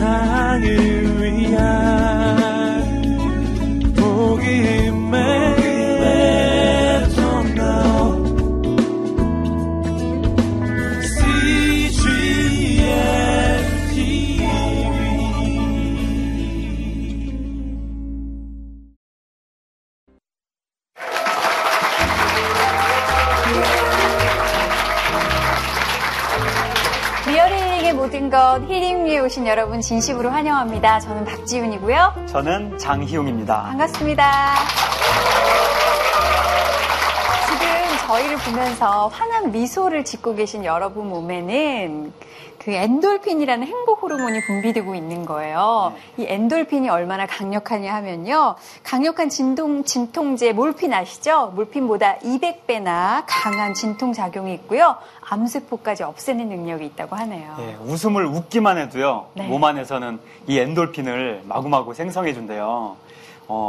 [0.00, 1.09] 세상을
[29.90, 31.00] 진심으로 환영합니다.
[31.00, 32.26] 저는 박지윤이고요.
[32.28, 33.62] 저는 장희용입니다.
[33.64, 34.54] 반갑습니다.
[38.10, 42.12] 저희를 보면서 환한 미소를 짓고 계신 여러분 몸에는
[42.58, 45.94] 그 엔돌핀이라는 행복 호르몬이 분비되고 있는 거예요.
[46.16, 48.56] 이 엔돌핀이 얼마나 강력하냐 하면요.
[48.82, 51.52] 강력한 진동, 진통제 몰핀 아시죠?
[51.54, 54.96] 몰핀보다 200배나 강한 진통 작용이 있고요.
[55.20, 57.54] 암세포까지 없애는 능력이 있다고 하네요.
[57.58, 59.28] 네, 웃음을 웃기만 해도요.
[59.34, 59.46] 네.
[59.46, 62.96] 몸 안에서는 이 엔돌핀을 마구마구 생성해 준대요.
[63.46, 63.68] 어,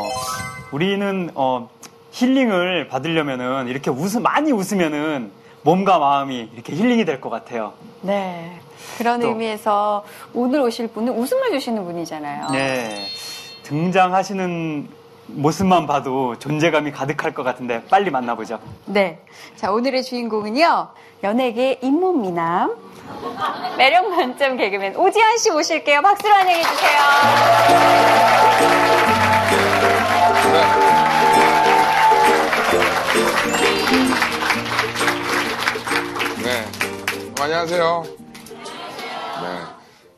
[0.71, 1.69] 우리는 어,
[2.11, 5.31] 힐링을 받으려면은 이렇게 웃음 많이 웃으면은
[5.63, 7.73] 몸과 마음이 이렇게 힐링이 될 것 같아요.
[8.01, 8.59] 네.
[8.97, 12.49] 그런 의미에서 오늘 오실 분은 웃음을 주시는 분이잖아요.
[12.51, 13.05] 네.
[13.63, 14.89] 등장하시는
[15.27, 18.59] 모습만 봐도 존재감이 가득할 것 같은데 빨리 만나보죠.
[18.85, 19.19] 네.
[19.55, 20.89] 자, 오늘의 주인공은요.
[21.23, 22.75] 연예계 잇몸 미남.
[23.77, 26.01] 매력 만점 개그맨 오지환 씨 모실게요.
[26.01, 27.01] 박수로 환영해 주세요.
[37.41, 38.03] 안녕하세요.
[39.41, 39.61] 네.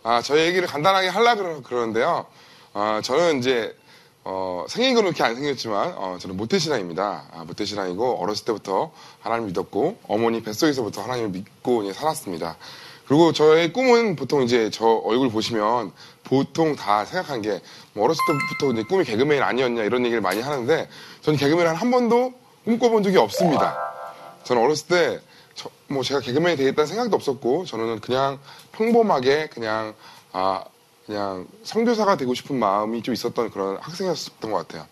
[0.04, 2.26] 아, 저희 얘기를 간단하게 하려고 그러는데요.
[2.74, 3.74] 아, 저는 이제,
[4.26, 7.30] 어, 생긴 건 그렇게 안 생겼지만, 어, 저는 모태신앙입니다.
[7.32, 12.58] 아, 모태신앙이고, 어렸을 때부터 하나님 믿었고, 어머니 뱃속에서부터 하나님을 믿고 살았습니다.
[13.08, 15.94] 그리고 저의 꿈은 보통 이제 저 얼굴 보시면
[16.26, 17.62] 보통 다 생각한 게,
[17.94, 20.90] 뭐 어렸을 때부터 이제 꿈이 개그맨 아니었냐 이런 얘기를 많이 하는데,
[21.22, 22.34] 저는 개그맨 한 번도
[22.66, 23.94] 꿈꿔본 적이 없습니다.
[24.44, 25.33] 저는 어렸을 때, 저,
[25.94, 28.40] 뭐 제가 개그맨이 되겠다는 생각도 없었고 저는 그냥
[28.74, 29.94] 평범하게 그냥
[30.32, 30.64] 아
[31.06, 34.88] 그냥 성교사가 되고 싶은 마음이 좀 있었던 그런 학생이었던 것 같아요.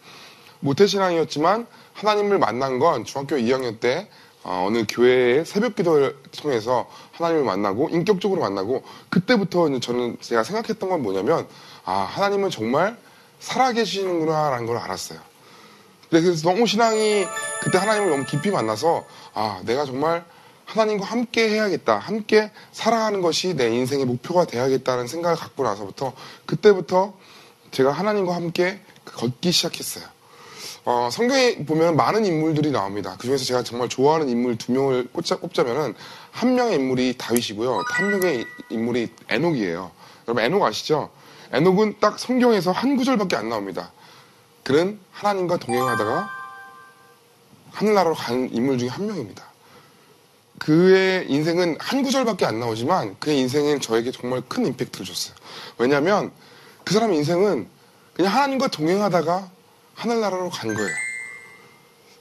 [0.59, 4.09] 모태신앙이었지만 하나님을 만난 건 중학교 2학년 때
[4.44, 11.03] 어, 느 교회의 새벽 기도를 통해서 하나님을 만나고 인격적으로 만나고 그때부터 저는 제가 생각했던 건
[11.03, 11.47] 뭐냐면
[11.85, 12.97] 아 하나님은 정말
[13.40, 15.19] 살아계시는구나라는 걸 알았어요.
[16.09, 17.25] 그래서 너무 신앙이
[17.61, 20.25] 그때 하나님을 너무 깊이 만나서 아 내가 정말
[20.71, 21.97] 하나님과 함께 해야겠다.
[21.97, 26.13] 함께 살아가는 것이 내 인생의 목표가 돼야겠다는 생각을 갖고 나서부터
[26.45, 27.13] 그때부터
[27.71, 30.05] 제가 하나님과 함께 걷기 시작했어요.
[30.85, 33.15] 어, 성경에 보면 많은 인물들이 나옵니다.
[33.19, 35.93] 그 중에서 제가 정말 좋아하는 인물 두 명을 꼽자, 꼽자면은
[36.31, 37.83] 한 명의 인물이 다윗이고요.
[37.87, 39.91] 한 명의 인물이 에녹이에요.
[40.27, 41.09] 여러분 에녹 아시죠?
[41.51, 43.91] 에녹은 딱 성경에서 한 구절밖에 안 나옵니다.
[44.63, 46.29] 그는 하나님과 동행하다가
[47.71, 49.50] 하늘나라로 간 인물 중에 한 명입니다.
[50.61, 55.35] 그의 인생은 한 구절밖에 안 나오지만 그의 인생은 저에게 정말 큰 임팩트를 줬어요.
[55.79, 56.31] 왜냐하면
[56.83, 57.67] 그 사람 인생은
[58.13, 59.49] 그냥 하나님과 동행하다가
[59.95, 60.95] 하늘나라로 간 거예요.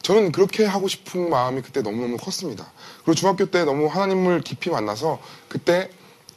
[0.01, 2.73] 저는 그렇게 하고 싶은 마음이 그때 너무너무 컸습니다.
[3.05, 5.91] 그리고 중학교 때 너무 하나님을 깊이 만나서 그때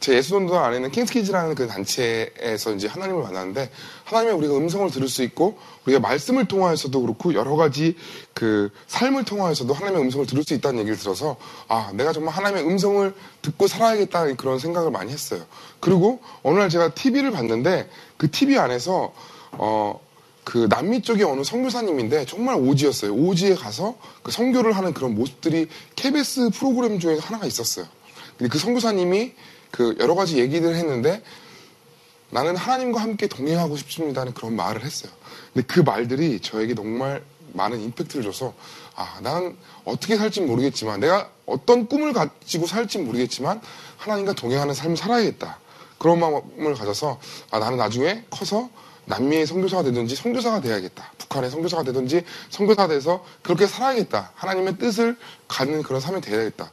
[0.04, 3.70] 제 예수돈도 안에는 킹스키즈라는 그 단체에서 이제 하나님을 만났는데
[4.04, 5.56] 하나님의 우리가 음성을 들을 수 있고
[5.86, 7.96] 우리가 말씀을 통하여서도 그렇고 여러 가지
[8.34, 11.38] 그 삶을 통하여서도 하나님의 음성을 들을 수 있다는 얘기를 들어서
[11.68, 15.40] 아 내가 정말 하나님의 음성을 듣고 살아야겠다는 그런 생각을 많이 했어요.
[15.80, 17.88] 그리고 어느 날 제가 TV를 봤는데
[18.18, 19.14] 그 TV 안에서
[19.52, 20.04] 어
[20.44, 23.14] 그 남미 쪽의 어느 선교사님인데 정말 오지였어요.
[23.14, 27.86] 오지에 가서 그 선교를 하는 그런 모습들이 KBS 프로그램 중에 하나가 있었어요.
[28.36, 29.32] 근데 그 선교사님이
[29.74, 31.20] 그 여러 가지 얘기들을 했는데
[32.30, 35.10] 나는 하나님과 함께 동행하고 싶습니다는 그런 말을 했어요.
[35.52, 37.24] 근데 그 말들이 저에게 정말
[37.54, 38.54] 많은 임팩트를 줘서
[38.94, 43.60] 아, 나는 어떻게 살지 모르겠지만 내가 어떤 꿈을 가지고 살지 모르겠지만
[43.96, 45.58] 하나님과 동행하는 삶을 살아야겠다.
[45.98, 47.18] 그런 마음을 가져서
[47.50, 48.70] 아, 나는 나중에 커서
[49.06, 51.10] 남미의 선교사가 되든지 선교사가 돼야겠다.
[51.18, 54.30] 북한의 선교사가 되든지 선교사가 돼서 그렇게 살아야겠다.
[54.36, 55.18] 하나님의 뜻을
[55.48, 56.70] 갖는 그런 삶이 돼야겠다.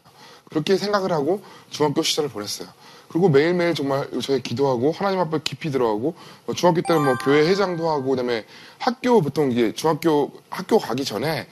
[0.51, 2.67] 그렇게 생각을 하고 중학교 시절을 보냈어요.
[3.11, 6.15] 그리고 매일매일 정말 저희 기도하고 하나님 앞에 깊이 들어가고
[6.45, 8.45] 뭐 중학교 때는 뭐 교회 회장도 하고 그다음에
[8.79, 11.45] 학교 보통 이게 중학교 학교 가기 전에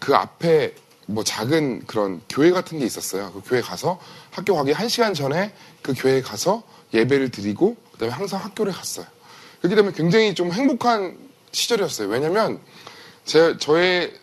[0.00, 0.74] 그 앞에
[1.06, 3.32] 뭐 작은 그런 교회 같은 게 있었어요.
[3.32, 5.52] 그 교회 가서 학교 가기 한 시간 전에
[5.82, 6.62] 그 교회에 가서
[6.94, 9.04] 예배를 드리고 그다음에 항상 학교를 갔어요.
[9.58, 11.18] 그렇기 때문에 굉장히 좀 행복한
[11.52, 12.08] 시절이었어요.
[12.08, 12.60] 왜냐면
[13.26, 14.14] 제 저의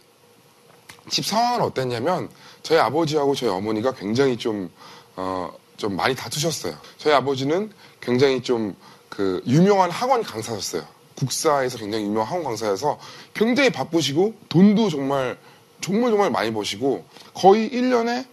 [1.09, 2.27] 집 상황은 어땠냐면
[2.63, 4.71] 저희 아버지하고 저희 어머니가 굉장히 좀
[5.15, 5.51] 어,
[5.81, 6.75] 좀 많이 다투셨어요.
[6.97, 8.75] 저희 아버지는 굉장히 좀
[9.11, 10.83] 그 유명한 학원 강사였어요.
[11.15, 12.97] 국사에서 굉장히 유명한 학원 강사여서
[13.33, 15.37] 굉장히 바쁘시고 돈도 정말
[15.81, 18.25] 정말 정말 많이 버시고 거의 1년에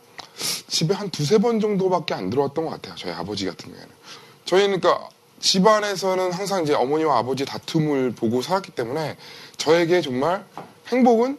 [0.69, 2.95] 집에 한 두세 번 정도밖에 안 들어왔던 것 같아요.
[2.97, 3.93] 저희 아버지 같은 경우에는.
[4.45, 5.09] 저희는 그러니까
[5.41, 9.17] 집안에서는 항상 이제 어머니와 아버지 다툼을 보고 살았기 때문에
[9.57, 10.47] 저에게 정말
[10.87, 11.39] 행복은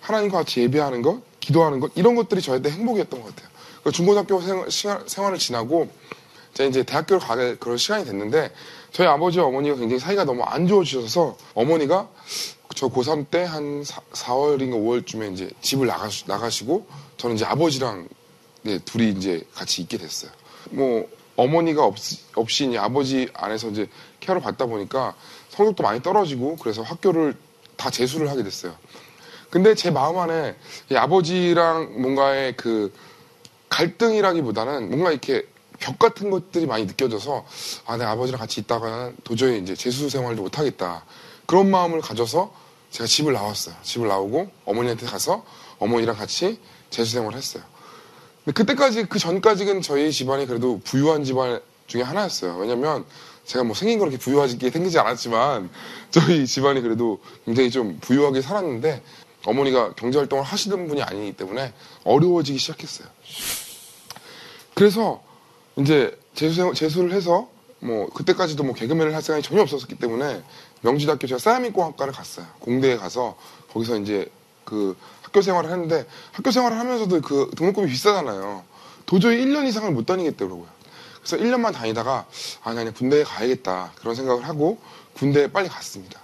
[0.00, 3.51] 하나님과 같이 예배하는 것, 기도하는 것 이런 것들이 저한테 행복이었던 것 같아요.
[3.82, 5.88] 그러니까 중고등학교 생활, 생활을 지나고
[6.60, 8.52] 이제 대학교를 가게 그런 시간이 됐는데
[8.92, 12.08] 저희 아버지와 어머니가 굉장히 사이가 너무 안 좋아지셔서 어머니가
[12.74, 16.86] 저 고3 때 한 4월인가 5월쯤에 이제 집을 나가시, 나가시고
[17.16, 18.08] 저는 이제 아버지랑
[18.62, 20.30] 네, 둘이 이제 같이 있게 됐어요.
[20.70, 21.96] 뭐 어머니가 없,
[22.34, 23.88] 없이 이제 아버지 안에서 이제
[24.20, 25.14] 케어를 받다 보니까
[25.48, 27.34] 성적도 많이 떨어지고 그래서 학교를
[27.76, 28.74] 다 재수를 하게 됐어요.
[29.50, 30.54] 근데 제 마음 안에
[30.94, 32.92] 아버지랑 뭔가의 그
[33.82, 35.46] 갈등이라기보다는 뭔가 이렇게
[35.78, 37.44] 벽 같은 것들이 많이 느껴져서
[37.86, 41.04] 아, 내 아버지랑 같이 있다가는 도저히 이제 재수 생활도 못하겠다.
[41.46, 42.52] 그런 마음을 가져서
[42.90, 43.74] 제가 집을 나왔어요.
[43.82, 45.44] 집을 나오고 어머니한테 가서
[45.78, 47.64] 어머니랑 같이 재수 생활을 했어요.
[48.44, 52.56] 근데 그때까지 그 전까지는 저희 집안이 그래도 부유한 집안 중에 하나였어요.
[52.58, 53.04] 왜냐면
[53.44, 55.70] 제가 뭐 생긴 그렇게 부유하게 생기지 않았지만
[56.10, 59.02] 저희 집안이 그래도 굉장히 좀 부유하게 살았는데
[59.44, 61.72] 어머니가 경제활동을 하시던 분이 아니기 때문에
[62.04, 63.08] 어려워지기 시작했어요.
[64.74, 65.22] 그래서
[65.76, 67.48] 이제 재수, 재수를 해서
[67.80, 70.42] 뭐 그때까지도 뭐 개그맨을 할 생각이 전혀 없었기 때문에
[70.82, 72.46] 명지대학교 제가 사야민공학과를 갔어요.
[72.60, 73.36] 공대에 가서
[73.72, 74.30] 거기서 이제
[74.64, 78.64] 그 학교 생활을 했는데 학교 생활을 하면서도 그 등록금이 비싸잖아요.
[79.06, 80.66] 도저히 1년 이상을 못 다니겠더라고요.
[81.22, 82.26] 그래서 1년만 다니다가
[82.62, 84.78] 아, 나 그냥 군대에 가야겠다 그런 생각을 하고
[85.14, 86.20] 군대에 빨리 갔습니다.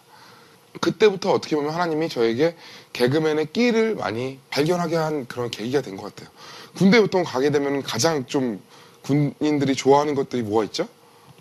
[0.80, 2.56] 그때부터 어떻게 보면 하나님이 저에게
[2.92, 6.32] 개그맨의 끼를 많이 발견하게 한 그런 계기가 된 것 같아요.
[6.78, 8.60] 군대 보통 가게 되면 가장 좀
[9.02, 10.86] 군인들이 좋아하는 것들이 뭐가 있죠?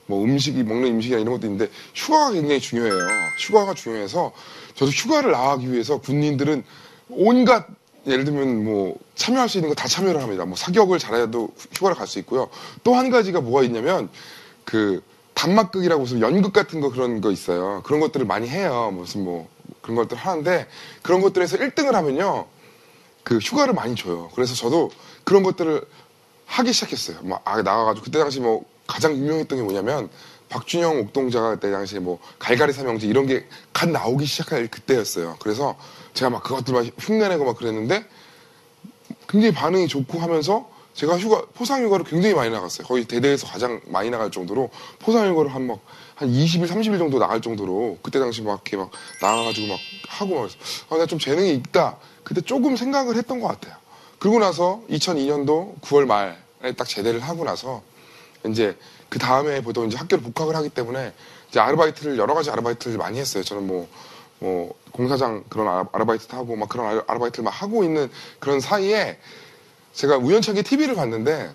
[0.07, 2.93] 뭐 음식이 먹는 음식이나 이런 것도 있는데 휴가가 굉장히 중요해요.
[3.39, 4.31] 휴가가 중요해서
[4.73, 6.63] 저도 휴가를 나가기 위해서 군인들은
[7.09, 7.67] 온갖
[8.07, 10.45] 예를 들면 뭐 참여할 수 있는 거 다 참여를 합니다.
[10.45, 12.49] 뭐 사격을 잘해도 휴가를 갈 수 있고요.
[12.83, 14.09] 또 한 가지가 뭐가 있냐면
[14.63, 15.03] 그
[15.33, 17.81] 단막극이라고 무슨 연극 같은 거 그런 거 있어요.
[17.85, 18.91] 그런 것들을 많이 해요.
[18.93, 19.47] 무슨 뭐
[19.81, 20.67] 그런 것들 하는데
[21.03, 22.45] 그런 것들에서 1등을 하면요.
[23.27, 24.29] 그 휴가를 많이 줘요.
[24.33, 24.89] 그래서 저도
[25.25, 25.85] 그런 것들을
[26.45, 27.17] 하기 시작했어요.
[27.23, 30.09] 막 아, 나가가지고 그때 당시 뭐 가장 유명했던 게 뭐냐면
[30.47, 35.35] 박준영 옥동자가 그때 당시에 뭐 갈갈이 삼형제 이런 게 갓 나오기 시작할 그때였어요.
[35.39, 35.75] 그래서
[36.13, 38.05] 제가 막 그것들 막 흉내내고 막 그랬는데
[39.27, 42.87] 굉장히 반응이 좋고 하면서 제가 휴가 포상 휴가를 굉장히 많이 나갔어요.
[42.87, 44.69] 거의 대대에서 가장 많이 나갈 정도로
[44.99, 48.89] 포상 휴가를 한 막한 20일, 30일 정도 나갈 정도로 그때 당시 막 이렇게 막
[49.21, 50.49] 나가가지고 막 하고 막
[50.89, 51.97] 아, 내가 좀 재능이 있다.
[52.27, 53.77] 그때 조금 생각을 했던 것 같아요.
[54.19, 57.81] 그러고 나서 2002년도 9월 말에 딱 제대를 하고 나서
[58.45, 58.77] 이제
[59.07, 61.13] 그 다음에 보통 이제 학교를 복학을 하기 때문에
[61.49, 63.45] 이제 아르바이트를 여러 가지 아르바이트를 많이 했어요.
[63.45, 63.87] 저는 뭐,
[64.39, 68.09] 뭐, 공사장 그런 아르바이트도 하고 막 그런 아르바이트를 막 하고 있는
[68.39, 69.17] 그런 사이에
[69.93, 71.49] 제가 우연찮게 TV를 봤는데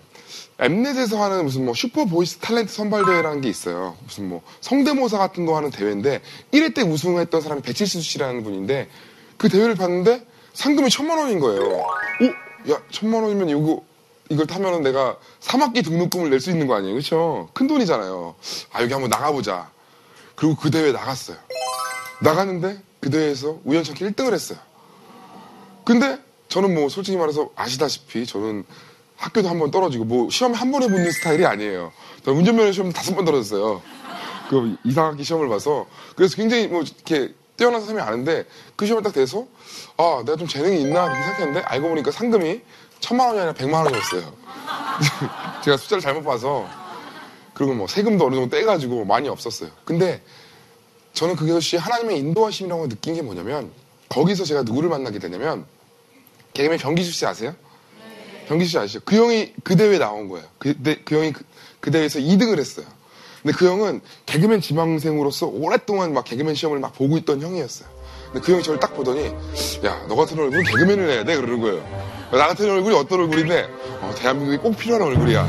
[0.57, 3.95] 엠넷에서 하는 무슨 뭐 슈퍼 보이스 탤런트 선발대회라는 게 있어요.
[4.05, 6.21] 무슨 뭐 성대모사 같은 거 하는 대회인데
[6.51, 8.89] 1회 때 우승했던 사람이 배칠수 씨라는 분인데
[9.37, 11.61] 그 대회를 봤는데 상금이 천만 원인 거예요.
[11.61, 13.81] 오, 야 천만 원이면 이거
[14.29, 17.49] 이걸 타면은 내가 3학기 등록금을 낼 수 있는 거 아니에요, 그렇죠?
[17.53, 18.35] 큰 돈이잖아요.
[18.71, 19.69] 아 여기 한번 나가보자.
[20.35, 21.37] 그리고 그 대회 나갔어요.
[22.21, 24.57] 나갔는데 그 대회에서 우연찮게 1등을 했어요.
[25.83, 28.63] 근데 저는 뭐 솔직히 말해서 아시다시피 저는
[29.17, 31.91] 학교도 한 번 떨어지고 뭐 시험에 한 번에 붙는 스타일이 아니에요.
[32.23, 33.81] 저는 운전면허 시험 다섯 번 떨어졌어요.
[34.49, 38.45] 그 이상학기 시험을 봐서 그래서 굉장히 뭐 이렇게 뛰어난 사람이 아는데
[38.75, 39.47] 그 시험을 딱 돼서
[39.97, 42.61] 아 내가 좀 재능이 있나 이렇게 생각했는데 알고 보니까 상금이
[42.99, 44.33] 천만 원이 아니라 백만 원이었어요.
[45.63, 46.67] 제가 숫자를 잘못 봐서
[47.53, 49.69] 그리고 뭐 세금도 어느 정도 떼가지고 많이 없었어요.
[49.85, 50.21] 근데
[51.13, 53.71] 저는 그것이 하나님의 인도하심이라고 느낀 게 뭐냐면
[54.09, 55.65] 거기서 제가 누구를 만나게 되냐면
[56.53, 57.55] 개그맨 변기수 씨 아세요?
[57.99, 58.45] 네.
[58.47, 59.01] 변기수 씨 아시죠?
[59.05, 60.47] 그 형이 그 대회에 나온 거예요.
[60.57, 61.43] 그, 그 형이 그,
[61.79, 62.85] 그 대회에서 2등을 했어요.
[63.43, 67.87] 근데 그 형은 개그맨 지망생으로서 오랫동안 막 개그맨 시험을 막 보고 있던 형이었어요.
[68.31, 69.27] 근데 그 형이 저를 딱 보더니
[69.85, 71.83] 야 너 같은 얼굴은 개그맨을 해야 돼 그러는 거예요.
[72.31, 73.67] 나 같은 얼굴이 어떤 얼굴인데
[74.01, 75.47] 어, 대한민국에 꼭 필요한 얼굴이야.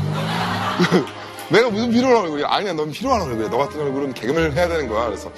[1.49, 2.47] 내가 무슨 필요한 얼굴이야?
[2.49, 3.49] 아니야, 넌 필요한 얼굴이야.
[3.49, 5.05] 너 같은 얼굴은 개그맨을 해야 되는 거야.
[5.05, 5.31] 그래서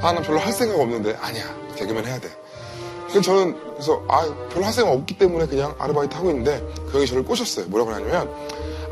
[0.00, 1.44] 아, 난 별로 할 생각 없는데 아니야,
[1.76, 2.28] 개그맨 해야 돼.
[3.08, 7.06] 그래서 저는 그래서 아, 별로 할 생각 없기 때문에 그냥 아르바이트 하고 있는데 그 형이
[7.06, 7.66] 저를 꼬셨어요.
[7.66, 8.30] 뭐라고 하냐면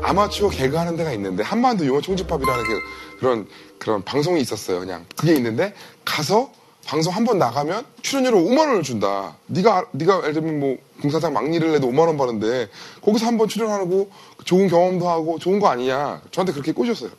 [0.01, 2.79] 아마추어 개그 하는 데가 있는데 한반도 유머 총집합이라는 그,
[3.23, 3.47] 그런
[3.79, 4.79] 그런 방송이 있었어요.
[4.81, 6.51] 그냥 그게 있는데 가서
[6.85, 9.37] 방송 한 번 나가면 출연료로 5만 원을 준다.
[9.47, 12.67] 네가 네가 예를 들면 뭐 공사장 막일을 해도 5만 원 버는데
[13.01, 14.11] 거기서 한 번 출연하고
[14.43, 16.21] 좋은 경험도 하고 좋은 거 아니냐.
[16.31, 17.11] 저한테 그렇게 꼬셨어요.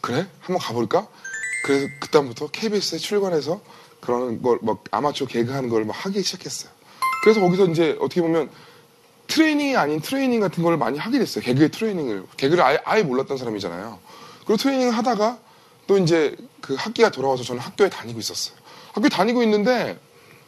[0.00, 0.26] 그래?
[0.40, 1.06] 한번 가볼까?
[1.64, 3.60] 그래서 그다음부터 KBS에 출근해서
[4.00, 6.72] 그런 걸 막 아마추어 개그 하는 걸 막 하기 시작했어요.
[7.22, 8.50] 그래서 거기서 이제 어떻게 보면
[9.28, 11.44] 트레이닝이 아닌 트레이닝 같은 걸 많이 하게 됐어요.
[11.44, 12.24] 개그의 트레이닝을.
[12.36, 14.00] 개그를 아예, 아예 몰랐던 사람이잖아요.
[14.44, 15.38] 그리고 트레이닝을 하다가
[15.92, 18.56] 또 이제 그 학기가 돌아와서 저는 학교에 다니고 있었어요.
[18.94, 19.98] 학교에 다니고 있는데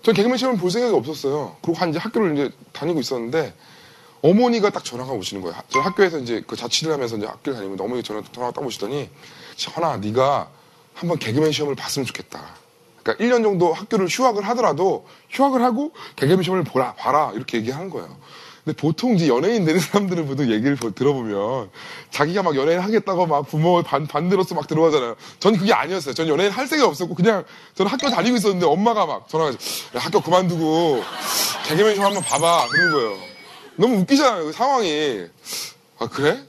[0.00, 1.56] 저는 개그맨 시험을 볼 생각이 없었어요.
[1.60, 3.52] 그리고 한 이제 학교를 이제 다니고 있었는데
[4.22, 5.54] 어머니가 딱 전화가 오시는 거예요.
[5.68, 9.10] 저 학교에서 이제 그 자취를 하면서 이제 학교를 다니고 있는데 어머니 전화 전화가 딱 오시더니
[9.58, 10.48] 현아 네가
[10.94, 12.42] 한번 개그맨 시험을 봤으면 좋겠다.
[13.02, 18.16] 그러니까 1년 정도 학교를 휴학을 하더라도 휴학을 하고 개그맨 시험을 보라 봐라 이렇게 얘기하는 거예요.
[18.64, 21.70] 근데 보통 이제 연예인 되는 사람들을 보통 얘기를 보- 들어보면
[22.10, 25.16] 자기가 막 연예인 하겠다고 막 부모 반, 반대로서 막 들어가잖아요.
[25.38, 26.14] 전 그게 아니었어요.
[26.14, 27.44] 전 연예인 할 생각 없었고 그냥
[27.74, 29.56] 저는 학교 다니고 있었는데 엄마가 막 전화가 야,
[29.96, 31.02] 학교 그만두고
[31.68, 33.18] 개그맨 시험 한번 봐봐 그런 거예요.
[33.76, 35.26] 너무 웃기잖아요 그 상황이.
[35.98, 36.42] 아 그래?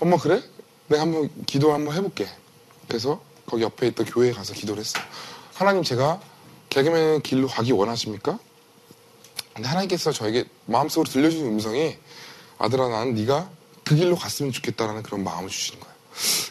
[0.00, 0.42] 엄마 그래?
[0.88, 2.26] 내가 한번 기도 한번 해볼게.
[2.88, 5.04] 그래서 거기 옆에 있던 교회에 가서 기도를 했어요.
[5.54, 6.20] 하나님 제가
[6.70, 8.38] 개그맨 길로 가기 원하십니까?
[9.54, 11.98] 근데 하나님께서 저에게 마음속으로 들려주는 음성이
[12.58, 13.50] 아들아 나는 네가
[13.84, 15.94] 그 길로 갔으면 좋겠다라는 그런 마음을 주시는 거예요.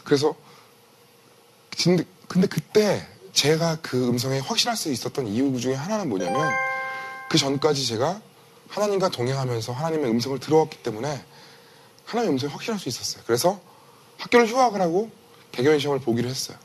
[0.03, 0.36] 그래서
[1.84, 2.05] 근데,
[2.48, 6.51] 그때 제가 그 음성에 확신할 수 있었던 이유 중에 하나는 뭐냐면
[7.29, 8.22] 그 전까지 제가
[8.70, 11.24] 하나님과 동행하면서 하나님의 음성을 들어왔기 때문에
[12.05, 13.24] 하나님의 음성에 확신할 수 있었어요.
[13.25, 13.60] 그래서
[14.17, 15.10] 학교를 휴학을 하고
[15.51, 16.58] 개그맨 시험을 보기로 했어요.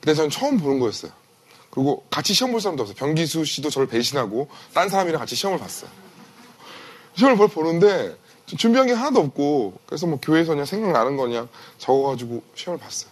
[0.00, 1.12] 근데 저는 처음 보는 거였어요.
[1.74, 2.94] 그리고 같이 시험 볼 사람도 없어요.
[2.94, 5.90] 병기수 씨도 저를 배신하고 딴 사람이랑 같이 시험을 봤어요.
[7.16, 8.16] 시험을 볼 보는데
[8.46, 13.10] 좀 준비한 게 하나도 없고 그래서 뭐 교회에서 그냥 생각나는 거 그냥 적어가지고 시험을 봤어요.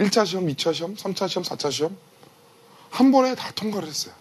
[0.00, 1.96] 1차 시험, 2차 시험, 3차 시험, 4차 시험
[2.90, 4.12] 한 번에 다 통과를 했어요.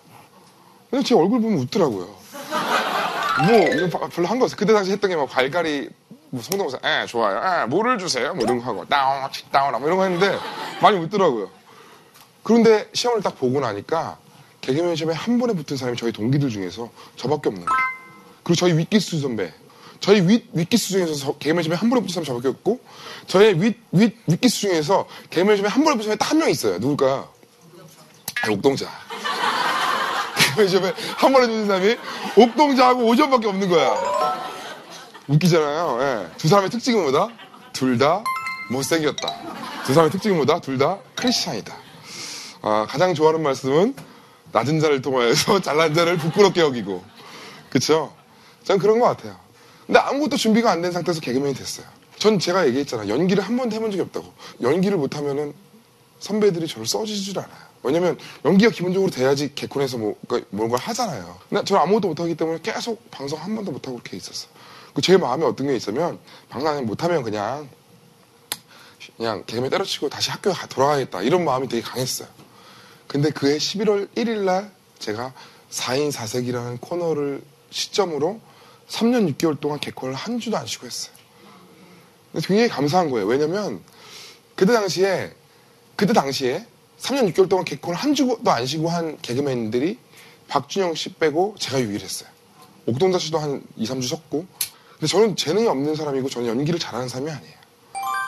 [0.89, 2.05] 그냥 제 얼굴 보면 웃더라고요.
[2.07, 4.57] 뭐 바- 별로 한 거 없어요.
[4.57, 5.89] 그때 당시 했던 게막 갈갈이
[6.29, 7.63] 뭐 성대모사 에 좋아요.
[7.63, 8.33] 에 뭐를 주세요.
[8.33, 10.37] 뭐 이런 거 하고 다운 다운 뭐 이런 거 했는데
[10.81, 11.49] 많이 웃더라고요.
[12.47, 14.17] 그런데 시험을 딱 보고 나니까
[14.61, 17.77] 개그맨 시험에 한 번에 붙은 사람이 저희 동기들 중에서 저밖에 없는 거예요.
[18.41, 19.53] 그리고 저희 윗기수 선배,
[19.99, 22.79] 저희 윗, 윗기수 중에서 저- 개그맨 시험에 한 번에 붙은 사람이 저밖에 없고,
[23.27, 26.77] 저희 윗, 윗, 윗기수 중에서 개그맨 시험에 한 번에 붙은 사람이 딱 한 명 있어요.
[26.79, 27.27] 누굴까요?
[28.43, 28.89] 아, 옥동자.
[30.39, 31.97] 개그맨 시험에 한 번에 붙은 사람이
[32.37, 33.93] 옥동자하고 오전밖에 없는 거야.
[35.27, 35.97] 웃기잖아요.
[36.01, 36.37] 예.
[36.37, 37.27] 두 사람의 특징은 뭐다?
[37.73, 38.23] 둘 다
[38.71, 39.35] 못생겼다.
[39.85, 40.61] 두 사람의 특징은 뭐다?
[40.61, 41.86] 둘 다 크리스찬이다.
[42.61, 43.95] 아, 가장 좋아하는 말씀은
[44.51, 47.03] 낮은 자를 통하여서 잘난 자를 부끄럽게 여기고.
[47.69, 48.13] 그쵸?
[48.63, 49.37] 전 그런 것 같아요.
[49.85, 51.85] 근데 아무것도 준비가 안 된 상태에서 개그맨이 됐어요.
[52.17, 53.07] 전 제가 얘기했잖아.
[53.07, 54.33] 연기를 한 번도 해본 적이 없다고.
[54.61, 55.53] 연기를 못하면은
[56.19, 57.67] 선배들이 저를 써주질 않아요.
[57.83, 61.37] 왜냐면 연기가 기본적으로 돼야지 개콘에서 뭐, 그러니까 뭔가 하잖아요.
[61.49, 64.49] 근데 저는 아무것도 못하기 때문에 계속 방송 한 번도 못하고 이렇게 있었어요.
[64.93, 66.17] 그제 마음에 어떤 게 있으면
[66.49, 67.69] 방송 못하면 그냥
[69.15, 71.21] 그냥 개그맨 때려치고 다시 학교에 가- 돌아가야겠다.
[71.21, 72.27] 이런 마음이 되게 강했어요.
[73.07, 75.33] 근데 그해 11월 1일 날 제가
[75.71, 78.39] 4인 4색이라는 코너를 시점으로
[78.89, 81.13] 3년 6개월 동안 개콘을 한 주도 안 쉬고 했어요.
[82.31, 83.25] 근데 굉장히 감사한 거예요.
[83.27, 83.81] 왜냐면
[84.55, 85.33] 그때 당시에
[85.95, 86.65] 그때 당시에
[86.99, 89.97] 3년 6개월 동안 개콘을 한 주도 안 쉬고 한 개그맨들이
[90.47, 92.29] 박준영 씨 빼고 제가 유일했어요.
[92.85, 94.45] 옥동자 씨도 한 2, 3주 쉬었고
[94.93, 97.53] 근데 저는 재능이 없는 사람이고 저는 연기를 잘하는 사람이 아니에요.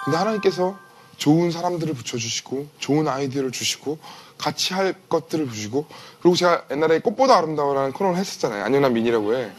[0.05, 0.77] 근데 하나님께서
[1.17, 3.98] 좋은 사람들을 붙여주시고 좋은 아이디어를 주시고
[4.39, 5.86] 같이 할 것들을 주시고
[6.22, 8.63] 그리고 제가 옛날에 꽃보다 아름다워라는 코너를 했었잖아요.
[8.63, 9.51] 안녕 난 민이라고 해.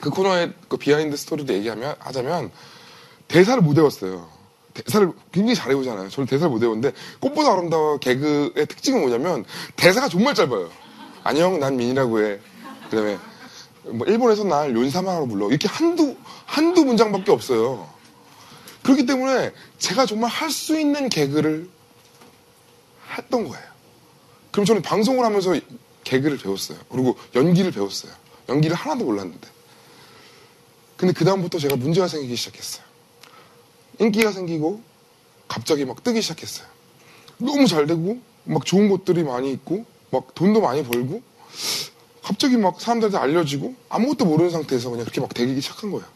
[0.00, 2.50] 그 코너의 그 비하인드 스토리도 얘기하면 하자면
[3.28, 4.28] 대사를 못 외웠어요.
[4.74, 6.08] 대사를 굉장히 잘 외우잖아요.
[6.08, 9.44] 저는 대사를 못 외웠는데 꽃보다 아름다워 개그의 특징은 뭐냐면
[9.76, 10.70] 대사가 정말 짧아요.
[11.24, 12.38] 안녕 난 민이라고 해.
[12.90, 13.18] 그다음에
[13.84, 15.48] 뭐 일본에서 날 론사마라고 불러.
[15.48, 16.14] 이렇게 한두
[16.44, 17.88] 한두 문장밖에 없어요.
[18.82, 21.68] 그렇기 때문에 제가 정말 할 수 있는 개그를
[23.12, 23.64] 했던 거예요.
[24.50, 25.58] 그럼 저는 방송을 하면서
[26.04, 26.78] 개그를 배웠어요.
[26.90, 28.12] 그리고 연기를 배웠어요.
[28.48, 29.48] 연기를 하나도 몰랐는데.
[30.96, 32.84] 근데 그다음부터 제가 문제가 생기기 시작했어요.
[33.98, 34.80] 인기가 생기고
[35.48, 36.66] 갑자기 막 뜨기 시작했어요.
[37.38, 41.22] 너무 잘 되고 막 좋은 것들이 많이 있고 막 돈도 많이 벌고
[42.22, 46.06] 갑자기 막 사람들한테 알려지고 아무것도 모르는 상태에서 그냥 그렇게 막 되기 시작한 거예요.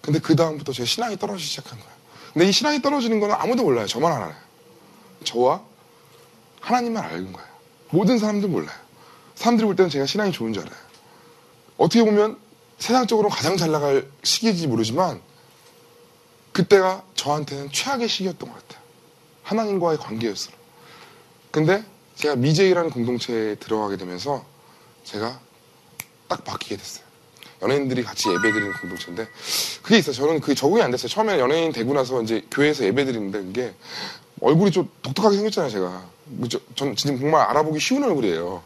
[0.00, 1.92] 근데 그 다음부터 제 신앙이 떨어지기 시작한 거예요.
[2.32, 3.86] 근데 이 신앙이 떨어지는 거는 아무도 몰라요.
[3.86, 4.47] 저만 알아요.
[5.24, 5.62] 저와
[6.60, 7.48] 하나님만 알는 거예요.
[7.90, 8.76] 모든 사람들 몰라요.
[9.34, 10.78] 사람들이 볼 때는 제가 신앙이 좋은 줄 알아요.
[11.76, 12.38] 어떻게 보면
[12.78, 15.20] 세상적으로 가장 잘 나갈 시기인지 모르지만
[16.52, 18.82] 그때가 저한테는 최악의 시기였던 것 같아요.
[19.44, 20.54] 하나님과의 관계였어요.
[21.50, 21.84] 근데
[22.16, 24.44] 제가 미제이라는 공동체에 들어가게 되면서
[25.04, 25.40] 제가
[26.28, 27.04] 딱 바뀌게 됐어요.
[27.62, 29.28] 연예인들이 같이 예배 드리는 공동체인데
[29.82, 30.14] 그게 있어요.
[30.14, 31.08] 저는 그게 적응이 안 됐어요.
[31.08, 33.74] 처음에 연예인 되고 나서 이제 교회에서 예배 드리는데 그게
[34.40, 36.02] 얼굴이 좀 독특하게 생겼잖아요, 제가.
[36.26, 38.62] 뭐 저- 전 진짜 정말 알아보기 쉬운 얼굴이에요.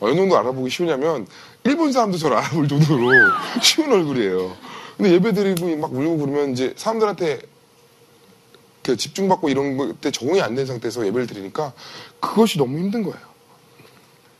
[0.00, 1.26] 어느 정도 알아보기 쉬우냐면
[1.64, 3.08] 일본 사람도 저를 알아볼 정도로
[3.62, 4.56] 쉬운 얼굴이에요.
[4.96, 7.40] 근데 예배 드리고 막 울고 그러면 이제 사람들한테
[8.82, 11.72] 그 집중받고 이런 것때 적응이 안 된 상태에서 예배를 드리니까
[12.20, 13.18] 그것이 너무 힘든 거예요.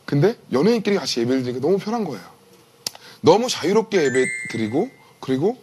[0.05, 2.21] 근데 연예인끼리 같이 예배를 드리니까 너무 편한 거예요.
[3.21, 4.89] 너무 자유롭게 예배 드리고
[5.21, 5.57] 그리고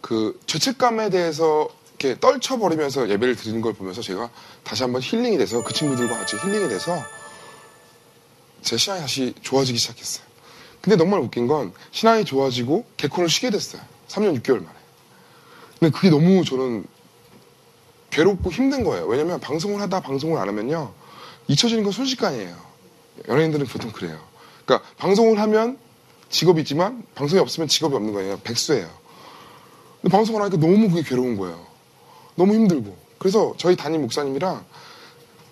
[0.00, 1.68] 그 죄책감에 대해서
[2.00, 4.30] 이렇게 떨쳐버리면서 예배를 드리는 걸 보면서 제가
[4.64, 6.98] 다시 한번 힐링이 돼서 그 친구들과 같이 힐링이 돼서
[8.62, 10.24] 제 신앙이 다시 좋아지기 시작했어요.
[10.80, 13.82] 근데 정말 웃긴 건 신앙이 좋아지고 개콘을 쉬게 됐어요.
[14.08, 14.78] 3년 6개월 만에.
[15.78, 16.86] 근데 그게 너무 저는
[18.08, 19.06] 괴롭고 힘든 거예요.
[19.06, 20.92] 왜냐면 방송을 하다 방송을 안 하면요.
[21.48, 22.56] 잊혀지는 건 순식간이에요.
[23.28, 24.18] 연예인들은 보통 그래요.
[24.64, 25.78] 그러니까 방송을 하면
[26.30, 28.40] 직업이 있지만 방송이 없으면 직업이 없는 거예요.
[28.40, 28.88] 백수예요.
[30.00, 31.69] 근데 방송을 하니까 너무 그게 괴로운 거예요.
[32.40, 32.96] 너무 힘들고.
[33.18, 34.64] 그래서 저희 담임 목사님이랑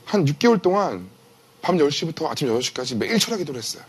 [0.06, 1.10] 한 6개월 동안
[1.60, 3.82] 밤 10시부터 아침 6시까지 매일 철학 기도를 했어요.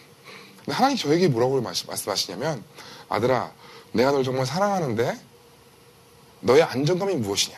[0.58, 2.62] 근데 하나님 저에게 뭐라고 말씀- 말씀하시냐면
[3.08, 3.54] 아들아
[3.94, 5.18] 내가 널 정말 사랑하는데
[6.42, 7.58] 너의 안정감이 무엇이냐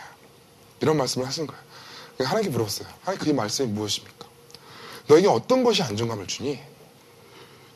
[0.80, 1.62] 이런 말씀을 하신 거예요.
[2.16, 2.88] 그래서 하나님께 물어봤어요.
[3.02, 4.28] 하나님 그의 말씀이 무엇입니까?
[5.08, 6.60] 너에게 어떤 것이 안정감을 주니?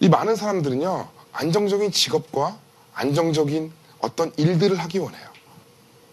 [0.01, 2.59] 이 많은 사람들은요 안정적인 직업과
[2.93, 5.34] 안정적인 어떤 일들을 하기 원해요.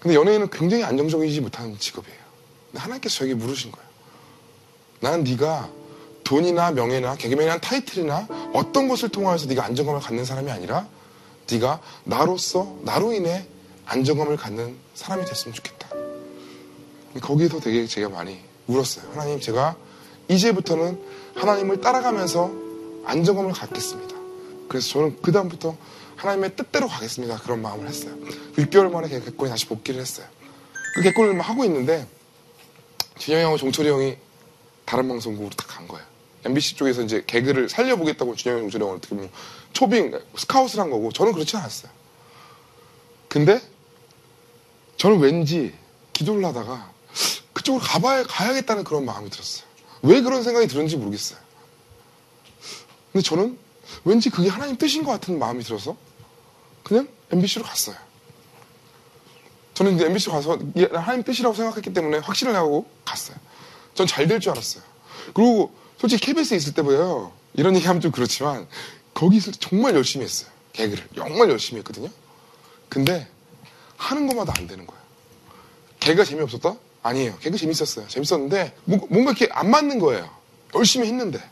[0.03, 2.19] 근데 연예인은 굉장히 안정적이지 못한 직업이에요.
[2.67, 3.89] 근데 하나님께서 저에게 물으신 거예요.
[4.99, 5.71] 나는 네가
[6.25, 10.89] 돈이나 명예나 개그맨이나 타이틀이나 어떤 것을 통하여서 네가 안정감을 갖는 사람이 아니라
[11.49, 13.47] 네가 나로서 나로 인해
[13.87, 15.89] 안정감을 갖는 사람이 됐으면 좋겠다.
[17.21, 19.09] 거기에서 되게 제가 많이 울었어요.
[19.13, 19.77] 하나님 제가
[20.27, 21.01] 이제부터는
[21.37, 22.51] 하나님을 따라가면서
[23.05, 24.17] 안정감을 갖겠습니다.
[24.69, 25.77] 그래서 저는 그 다음부터
[26.17, 27.39] 하나님의 뜻대로 가겠습니다.
[27.39, 28.15] 그런 마음을 했어요.
[28.57, 30.27] 6개월 만에 개콘이 다시 복귀를 했어요.
[30.95, 32.07] 그 개콘을 막 하고 있는데
[33.19, 34.17] 진영이 형하고 종철이 형이
[34.85, 36.05] 다른 방송국으로 딱 간 거예요.
[36.45, 39.31] MBC 쪽에서 이제 개그를 살려보겠다고 준영이 형, 종철이 형을 어떻게 보면
[39.73, 41.91] 초빙, 스카웃을 한 거고 저는 그렇지 않았어요.
[43.29, 43.61] 근데
[44.97, 45.75] 저는 왠지
[46.13, 46.93] 기도를 하다가
[47.53, 49.67] 그쪽으로 가봐야 가야겠다는 그런 마음이 들었어요.
[50.03, 51.39] 왜 그런 생각이 들었는지 모르겠어요.
[53.13, 53.59] 근데 저는
[54.05, 55.97] 왠지 그게 하나님 뜻인 것 같은 마음이 들어서
[56.83, 57.97] 그냥 MBC로 갔어요.
[59.75, 60.59] 저는 이제 MBC 가서
[60.93, 63.37] 하나님 뜻이라고 생각했기 때문에 확신을 하고 갔어요.
[63.95, 64.83] 전 잘 될 줄 알았어요.
[65.35, 67.33] 그리고 솔직히 KBS에 있을 때보다요.
[67.55, 68.67] 이런 얘기 하면 좀 그렇지만
[69.15, 70.51] 거기 있을 때 정말 열심히 했어요.
[70.73, 71.09] 개그를.
[71.15, 72.09] 정말 열심히 했거든요.
[72.89, 73.29] 근데
[73.97, 75.03] 하는 것마다 안 되는 거예요.
[76.01, 76.75] 개그가 재미없었다?
[77.03, 77.37] 아니에요.
[77.39, 78.09] 개그 재밌었어요.
[78.09, 80.29] 재밌었는데 뭐- 뭔가 이렇게 안 맞는 거예요.
[80.75, 81.43] 열심히 했는데.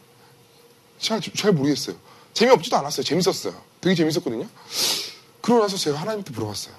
[0.99, 1.97] 잘, 잘 모르겠어요.
[2.35, 3.03] 재미없지도 않았어요.
[3.05, 3.55] 재밌었어요.
[3.81, 4.47] 되게 재밌었거든요.
[5.41, 6.75] 그러고 나서 제가 하나님한테 물어봤어요.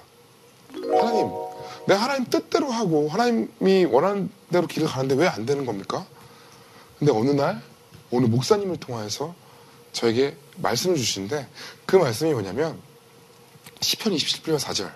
[0.72, 1.28] 하나님,
[1.86, 6.06] 내가 하나님 뜻대로 하고 하나님이 원하는 대로 길을 가는데 왜 안 되는 겁니까?
[6.98, 7.62] 근데 어느 날
[8.10, 9.34] 어느 목사님을 통하여서
[9.92, 11.48] 저에게 말씀을 주시는데
[11.86, 12.80] 그 말씀이 뭐냐면
[13.80, 14.92] 시편 27편 4절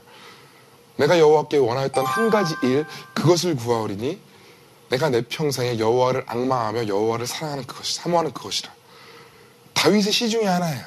[0.96, 4.20] 내가 여호와께 원하였던 한 가지 일 그것을 구하오리니
[4.88, 8.72] 내가 내 평생에 여호와를 악망하며 여호와를 사랑하는 그것이 사모하는 그것이라
[9.86, 10.84] 다윗의 시 중에 하나예요.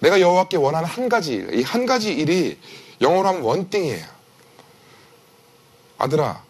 [0.00, 2.58] 내가 여호와께 원하는 한 가지 일, 이 한 가지 일이
[3.00, 4.04] 영어로 하면 원띵이에요.
[5.96, 6.44] 아들아,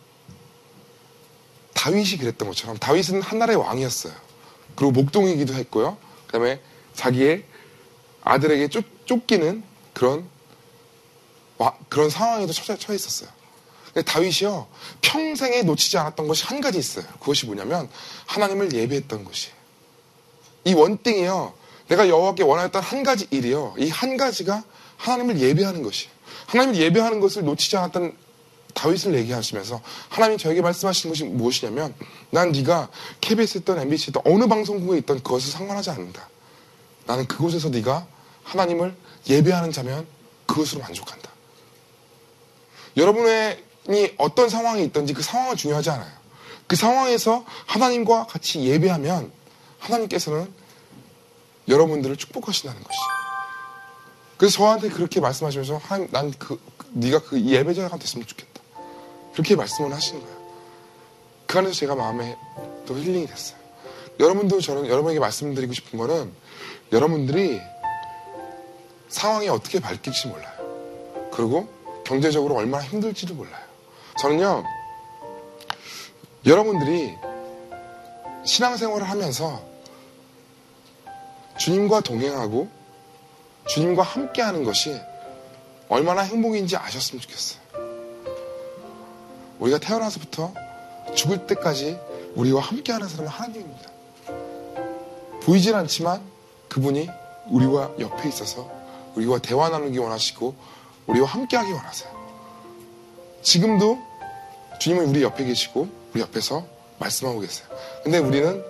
[1.75, 4.13] 다윗이 그랬던 것처럼 다윗은 한나라의 왕이었어요.
[4.75, 5.99] 그리고 목동이기도 했고요.
[6.27, 6.61] 그 다음에
[6.95, 7.45] 자기의
[8.25, 9.63] 아들에게 쫓, 쫓기는
[9.95, 10.29] 그런
[11.59, 13.29] 와- 그런 상황에도 처해, 처해 있었어요.
[13.95, 14.67] 근데 다윗이요
[15.03, 17.05] 평생에 놓치지 않았던 것이 한 가지 있어요.
[17.21, 17.89] 그것이 뭐냐면
[18.27, 19.62] 하나님을 예배했던 것이에요.
[20.65, 21.55] 이 원띵이요.
[21.89, 23.75] 내가 여호와께 원하였던 한 가지 일이요.
[23.79, 24.63] 이 한 가지가
[24.97, 26.13] 하나님을 예배하는 것이에요.
[26.47, 28.17] 하나님을 예배하는 것을 놓치지 않았던
[28.75, 31.95] 다윗을 얘기하시면서 하나님이 저에게 말씀하신 것이 무엇이냐면
[32.31, 32.89] 난 네가
[33.21, 36.29] KBS 했던 MBC 했던 어느 방송국에 있던 그것을 상관하지 않는다.
[37.05, 38.07] 나는 그곳에서 네가
[38.45, 38.95] 하나님을
[39.29, 40.07] 예배하는 자면
[40.47, 41.31] 그것으로 만족한다.
[42.97, 46.13] 여러분이 어떤 상황이 있든지 그 상황은 중요하지 않아요.
[46.67, 49.33] 그 상황에서 하나님과 같이 예배하면
[49.83, 50.53] 하나님께서는
[51.69, 53.03] 여러분들을 축복하신다는 것이죠.
[54.37, 56.61] 그래서 저한테 그렇게 말씀하시면서 하나님 난그
[56.93, 58.61] 네가 그 예배자가 됐으면 좋겠다.
[59.33, 60.43] 그렇게 말씀을 하시는 거예요.
[61.47, 62.37] 그 안에서 제가 마음에
[62.87, 63.59] 또 힐링이 됐어요.
[64.21, 66.33] 여러분도 저는 여러분에게 말씀드리고 싶은 거는
[66.93, 67.61] 여러분들이
[69.09, 71.31] 상황이 어떻게 바뀔지 몰라요.
[71.33, 71.69] 그리고
[72.05, 73.63] 경제적으로 얼마나 힘들지도 몰라요.
[74.19, 74.65] 저는요,
[76.45, 77.15] 여러분들이
[78.45, 79.72] 신앙생활을 하면서
[81.59, 82.69] 주님과 동행하고
[83.67, 84.99] 주님과 함께 하는 것이
[85.89, 87.61] 얼마나 행복인지 아셨으면 좋겠어요.
[89.59, 90.53] 우리가 태어나서부터
[91.15, 91.99] 죽을 때까지
[92.35, 93.91] 우리와 함께하는 사람은 하나님입니다.
[95.43, 96.23] 보이진 않지만
[96.69, 97.09] 그분이
[97.49, 98.71] 우리와 옆에 있어서
[99.15, 100.55] 우리와 대화 나누기 원하시고
[101.07, 102.11] 우리와 함께하기 원하세요.
[103.43, 103.99] 지금도
[104.81, 106.65] 주님은 우리 옆에 계시고 우리 옆에서
[106.99, 107.69] 말씀하고 계세요.
[108.03, 108.65] 근데 우리는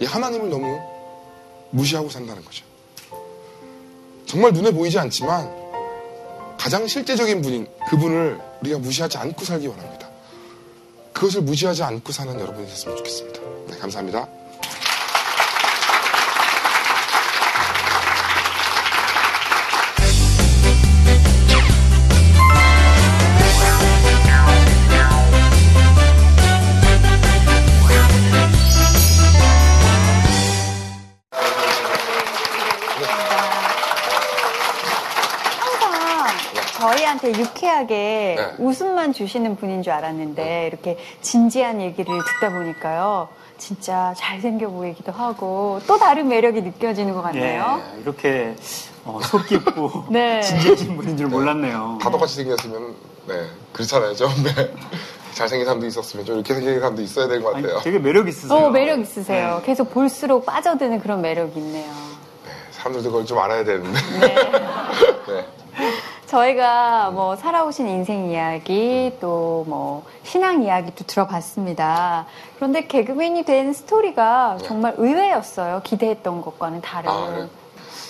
[0.00, 0.78] 이 하나님을 너무
[1.70, 2.64] 무시하고 산다는 거죠.
[4.26, 5.50] 정말 눈에 보이지 않지만
[6.58, 10.08] 가장 실제적인 분인 그분을 우리가 무시하지 않고 살기 원합니다.
[11.12, 13.40] 그것을 무시하지 않고 사는 여러분이 됐으면 좋겠습니다.
[13.68, 14.28] 네, 감사합니다.
[37.08, 38.54] 저희한테 유쾌하게 네.
[38.58, 43.28] 웃음만 주시는 분인 줄 알았는데 이렇게 진지한 얘기를 듣다 보니까요.
[43.56, 47.82] 진짜 잘생겨 보이기도 하고 또 다른 매력이 느껴지는 것 같네요.
[47.96, 48.54] 예, 이렇게
[49.04, 50.40] 어, 속 깊고 네.
[50.42, 51.98] 진지해진 분인 줄 몰랐네요.
[52.00, 52.94] 다 똑같이 생겼으면
[53.26, 54.72] 네 그렇잖아요 좀 네.
[55.34, 58.58] 잘생긴 사람도 있었으면 좀 이렇게 생긴 사람도 있어야 될것 아니, 같아요 되게 매력 있으세요.
[58.58, 59.56] 어, 매력 있으세요.
[59.60, 59.66] 네.
[59.66, 61.90] 계속 볼수록 빠져드는 그런 매력이 있네요.
[62.44, 64.34] 네, 사람들도 그걸 좀 알아야 되는데 네.
[65.26, 65.46] 네.
[66.28, 72.26] 저희가 뭐 살아오신 인생 이야기 또 뭐 신앙 이야기도 들어봤습니다.
[72.56, 74.64] 그런데 개그맨이 된 스토리가 네.
[74.64, 75.80] 정말 의외였어요.
[75.84, 77.10] 기대했던 것과는 다른.
[77.10, 77.48] 아, 그래요?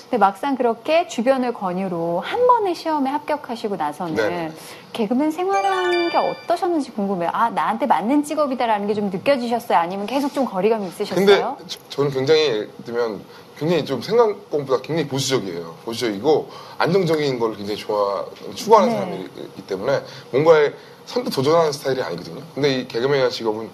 [0.09, 4.53] 근데 막상 그렇게 주변을 권유로 한 번의 시험에 합격하시고 나서는 네.
[4.95, 7.29] 개그맨 생활하는 게 어떠셨는지 궁금해요.
[7.35, 9.77] 아 나한테 맞는 직업이다라는 게 좀 느껴지셨어요?
[9.79, 11.59] 아니면 계속 좀 거리감이 근데 있으셨어요?
[11.69, 13.21] 저- 저는 굉장히 예를 들면
[13.59, 18.95] 굉장히 좀 생각보다 굉장히 보수적이에요 보수적이고 안정적인 걸 굉장히 좋아 추구하는 네.
[18.95, 20.01] 사람이기 때문에
[20.33, 20.73] 뭔가에
[21.07, 23.69] 선뜻 도전하는 스타일이 아니거든요 근데 이 개그맨이라는 직업은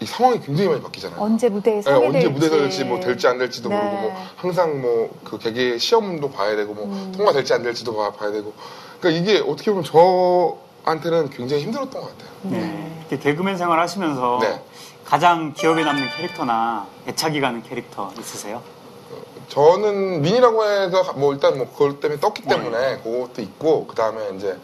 [0.00, 3.26] 이 상황이 굉장히 많이 바뀌잖아요 언제 무대에 네, 서게 언제 될지 무대 설지 뭐 될지
[3.26, 3.76] 안 될지도 네.
[3.76, 7.12] 모르고 뭐 항상 뭐 그 개개 시험도 봐야 되고 뭐 음.
[7.16, 8.52] 통과될지 안 될지도 봐, 봐야 되고
[9.00, 12.30] 그러니까 이게 어떻게 보면 저한테는 굉장히 힘들었던 것 같아요.
[12.42, 13.04] 네.
[13.08, 14.60] 이렇게 개그맨 생활 하시면서 네.
[15.04, 18.62] 가장 기억에 남는 캐릭터나 애착이 가는 캐릭터 있으세요?
[19.48, 24.56] 저는 민이라고 해서 뭐 일단 뭐 그것 때문에 떴기 때문에 그것도 있고 그 다음에 이제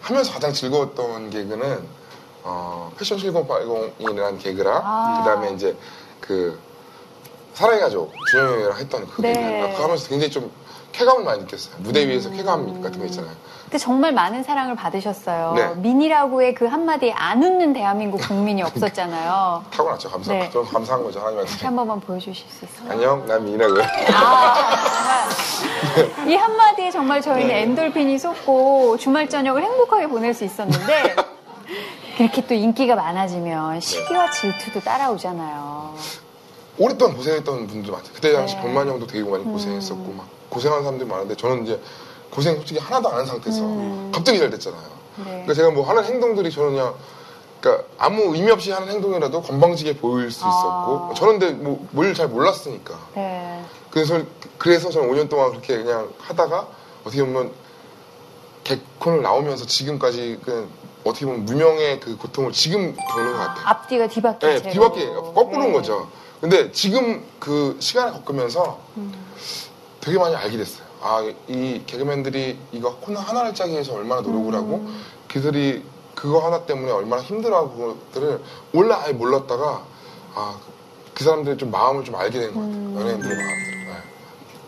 [0.00, 2.01] 하면서 가장 즐거웠던 개그는
[2.44, 5.18] 어, 패션 7080이라는 개그랑 아.
[5.22, 5.76] 그 다음에 이제
[6.20, 6.58] 그
[7.54, 9.32] 사랑의 가족 준영이랑 했던 그 네.
[9.32, 10.50] 개그 그거 하면서 굉장히 좀
[10.92, 11.74] 쾌감을 많이 느꼈어요.
[11.78, 13.32] 무대 위에서 쾌감 같은 거 있잖아요.
[13.64, 15.54] 근데 정말 많은 사랑을 받으셨어요.
[15.56, 15.74] 네.
[15.76, 19.64] 민이라고의 그 한마디에 안 웃는 대한민국 국민이 없었잖아요.
[19.70, 20.10] 타고났죠.
[20.10, 20.32] 감사.
[20.34, 20.50] 네.
[20.50, 21.64] 좀 감사한 거죠 하나님한테.
[21.64, 22.90] 한 번만 보여주실 수 있어요?
[22.90, 23.82] 안녕, 난 민이라고요.
[24.14, 25.28] 아.
[26.26, 27.62] 이 한마디에 정말 저희는 네.
[27.62, 31.16] 엔돌핀이 솟고 주말 저녁을 행복하게 보낼 수 있었는데
[32.22, 35.96] 그렇게 또 인기가 많아지면 시기와 질투도 따라오잖아요.
[36.78, 38.08] 오랫동안 고생했던 분들 많아요.
[38.14, 38.62] 그때 당시 네.
[38.62, 41.80] 병만 형도 되게 많이 고생했었고 막 고생하는 사람들이 많은데 저는 이제
[42.30, 43.60] 고생 솔직히 하나도 안 한 상태에서
[44.12, 44.82] 갑자기 잘 됐잖아요.
[45.16, 45.24] 네.
[45.24, 46.94] 그러니까 제가 뭐 하는 행동들이 저는 그냥
[47.60, 51.14] 그러니까 아무 의미 없이 하는 행동이라도 건방지게 보일 수 있었고 아.
[51.16, 53.64] 저는 근데 뭐 뭘 잘 몰랐으니까 네.
[53.90, 54.20] 그래서
[54.58, 56.68] 그래서 저는 5년 동안 그렇게 그냥 하다가
[57.04, 57.50] 어떻게 보면
[58.62, 60.68] 개콘을 나오면서 지금까지 그
[61.04, 63.66] 어떻게 보면 무명의 그 고통을 지금 겪는 것 같아요.
[63.66, 64.62] 앞뒤가 뒤바뀌 네.
[64.62, 65.72] 뒤바뀌 거꾸로인 네.
[65.72, 66.08] 거죠.
[66.40, 69.12] 근데 지금 그 시간을 겪으면서 음.
[70.00, 70.86] 되게 많이 알게 됐어요.
[71.00, 75.02] 아, 이 개그맨들이 이거 코너 하나를 짜기 위해서 얼마나 노력을 하고 음.
[75.28, 75.84] 그들이
[76.14, 78.40] 그거 하나 때문에 얼마나 힘들어하고 그것들을
[78.72, 79.82] 원래 아예 몰랐다가
[80.34, 80.58] 아,
[81.14, 82.74] 그 사람들의 좀 마음을 좀 알게 된 것 같아요.
[82.76, 82.96] 음.
[83.00, 83.84] 연예인들의 마음들.
[83.86, 83.92] 네.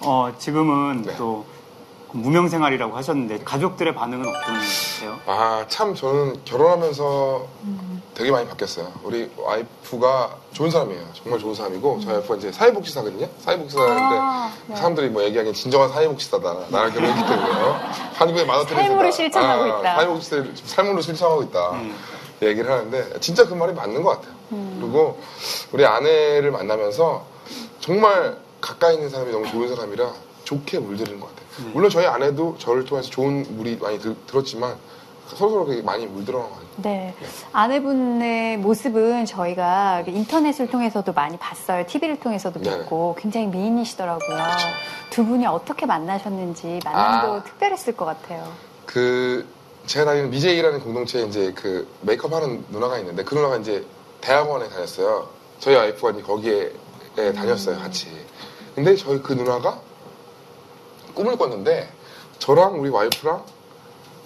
[0.01, 1.17] 어, 지금은 네.
[1.17, 1.45] 또
[2.15, 5.19] 무명 생활이라고 하셨는데 가족들의 반응은 어떠세요?
[5.27, 8.03] 아, 참 저는 결혼하면서 음.
[8.15, 8.93] 되게 많이 바뀌었어요.
[9.03, 11.03] 우리 와이프가 좋은 사람이에요.
[11.15, 13.29] 정말 좋은 사람이고 저희 와이프가 이제 사회복지사거든요.
[13.41, 14.77] 사회복지사인데 아, 네.
[14.77, 16.55] 사람들이 뭐 얘기하기엔 진정한 사회복지사다.
[16.71, 17.81] 나랑 결혼했기 때문에요.
[18.15, 18.87] 한국의 마더테레사다.
[18.89, 19.95] 삶으로 실천하고 있다.
[19.97, 21.71] 사회복지사를 삶으로 실천하고 있다.
[21.73, 21.97] 음.
[22.43, 24.35] 얘기를 하는데 진짜 그 말이 맞는 것 같아요.
[24.53, 24.79] 음.
[24.81, 25.21] 그리고
[25.73, 27.25] 우리 아내를 만나면서
[27.81, 30.13] 정말 가까이 있는 사람이 너무 좋은 사람이라
[30.45, 31.71] 좋게 물들이는 것 같아요.
[31.73, 34.77] 물론 저희 아내도 저를 통해서 좋은 물이 많이 들, 들었지만
[35.27, 36.69] 서로서로 많이 물들어간 것 같아요.
[36.77, 37.15] 네.
[37.53, 41.87] 아내분의 모습은 저희가 인터넷을 통해서도 많이 봤어요.
[41.87, 42.71] TV를 통해서도 네.
[42.71, 44.39] 봤고 굉장히 미인이시더라고요.
[45.11, 47.43] 두 분이 어떻게 만나셨는지 만남도 아.
[47.43, 48.47] 특별했을 것 같아요.
[48.85, 49.47] 그
[49.87, 53.85] 제가 다니는 미제이라는 공동체에 이제 그 메이크업 하는 누나가 있는데 그 누나가 이제
[54.21, 55.29] 대학원에 다녔어요.
[55.59, 56.73] 저희 와이프가 이제 거기에
[57.19, 58.09] 예, 다녔어요 같이.
[58.75, 59.81] 근데 저희 그 누나가
[61.15, 61.89] 꿈을 꿨는데
[62.39, 63.43] 저랑 우리 와이프랑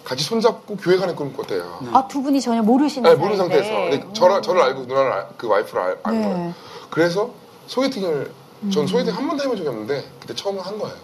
[0.04, 1.80] 같이 손잡고 교회 가는 꿈을 꿨대요.
[1.92, 3.36] 아, 두 분이 전혀 모르시는 네, 모르는.
[3.36, 3.70] 상태에서.
[3.70, 6.28] 근데 저를, 저를 알고 누나를 알- 그 와이프를 알, 안 네.
[6.28, 6.54] 거예요.
[6.88, 7.30] 그래서
[7.66, 8.32] 소개팅을,
[8.72, 10.96] 전 소개팅 한 번도 해본 적이 없는데, 그때 처음 한 거예요.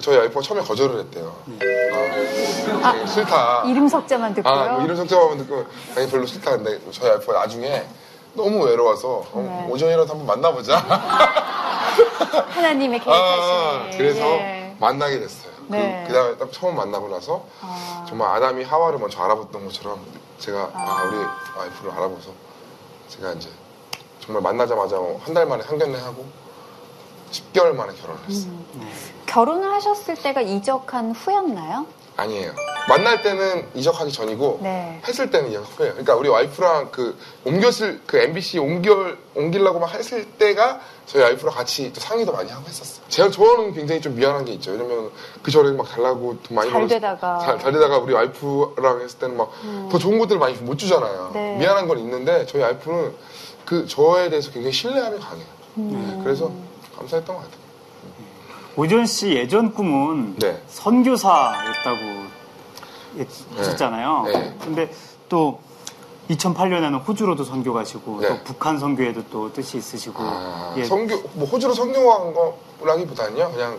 [0.00, 1.32] 저희 와이프가 처음에 거절을 했대요.
[2.82, 3.62] 아, 싫다.
[3.66, 4.52] 이름 석자만 듣고요.
[4.52, 5.64] 아, 뭐 이런 성격하면 듣고,
[5.96, 6.50] 아니, 별로 싫다.
[6.56, 7.84] 근데 저희 와이프가 나중에
[8.34, 9.72] 너무 외로워서, 어, 네.
[9.72, 10.76] 오전이라도 한번 만나보자.
[12.50, 13.98] 하나님의 아, 계획하신.
[13.98, 14.59] 그래서 예.
[14.80, 15.52] 만나게 됐어요.
[15.68, 16.04] 네.
[16.08, 18.04] 그, 다음에 딱 처음 만나고 나서 아.
[18.08, 20.00] 정말 아담이 하와를 먼저 알아봤던 것처럼
[20.38, 21.16] 제가 아, 우리
[21.58, 22.30] 와이프를 알아봐서
[23.08, 23.50] 제가 이제
[24.20, 26.26] 정말 만나자마자 한 달 만에 상견례 하고
[27.30, 28.50] 10개월 만에 결혼을 했어요.
[28.74, 28.90] 음.
[29.26, 31.86] 결혼을 하셨을 때가 이적한 후였나요?
[32.20, 32.52] 아니에요.
[32.88, 35.00] 만날 때는 이적하기 전이고 네.
[35.06, 35.92] 했을 때는 이적 후예요.
[35.92, 41.92] 그러니까 우리 와이프랑 그 옮겼을 그 MBC 옮겨 옮기려고 막 했을 때가 저희 와이프랑 같이
[41.92, 43.04] 또 상의도 많이 하고 했었어요.
[43.08, 44.72] 제가 저는 굉장히 좀 미안한 게 있죠.
[44.72, 45.10] 왜냐면
[45.42, 47.38] 그 전에 막 달라고 돈 많이 잘 되다가.
[47.38, 51.30] 잘, 잘 되다가 우리 와이프랑 했을 때는 막더 좋은 것들을 많이 못 주잖아요.
[51.34, 51.58] 네.
[51.58, 53.14] 미안한 건 있는데 저희 와이프는
[53.64, 55.46] 그 저에 대해서 굉장히 신뢰함이 강해요.
[55.78, 56.16] 음.
[56.16, 56.50] 네, 그래서
[56.96, 57.59] 감사했던 것 같아요.
[58.80, 60.58] 오지원 씨 예전 꿈은 네.
[60.68, 62.00] 선교사였다고
[63.58, 64.22] 했었잖아요.
[64.24, 64.56] 네.
[64.64, 64.90] 근데
[65.28, 65.60] 또
[66.30, 68.28] 2008년에는 호주로도 선교 가시고 네.
[68.28, 72.32] 또 북한 선교에도 또 뜻이 있으시고 아, 예, 성교 뭐 호주로 성교한
[72.80, 73.78] 거라기보다는요 그냥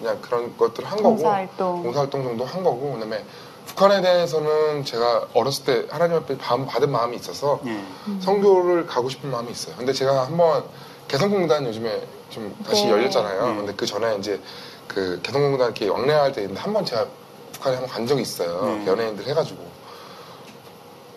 [0.00, 1.82] 그냥 그런 것들 한 거고 봉사활동.
[1.84, 3.24] 봉사활동 정도 한 거고 그다음에
[3.66, 7.80] 북한에 대해서는 제가 어렸을 때 하나님 앞에 바- 받은 마음이 있어서 예.
[8.20, 9.76] 성교를 가고 싶은 마음이 있어요.
[9.76, 10.64] 근데 제가 한번
[11.06, 12.90] 개성공단 요즘에 좀 다시 네.
[12.90, 13.46] 열렸잖아요.
[13.50, 13.56] 네.
[13.56, 14.40] 근데 그 전에 이제
[14.88, 17.06] 그 개성공단 이렇게 왕래할 때 있는데 한번 제가
[17.52, 18.64] 북한에 한 번 간 적이 있어요.
[18.64, 18.86] 네.
[18.86, 19.62] 연예인들 해가지고.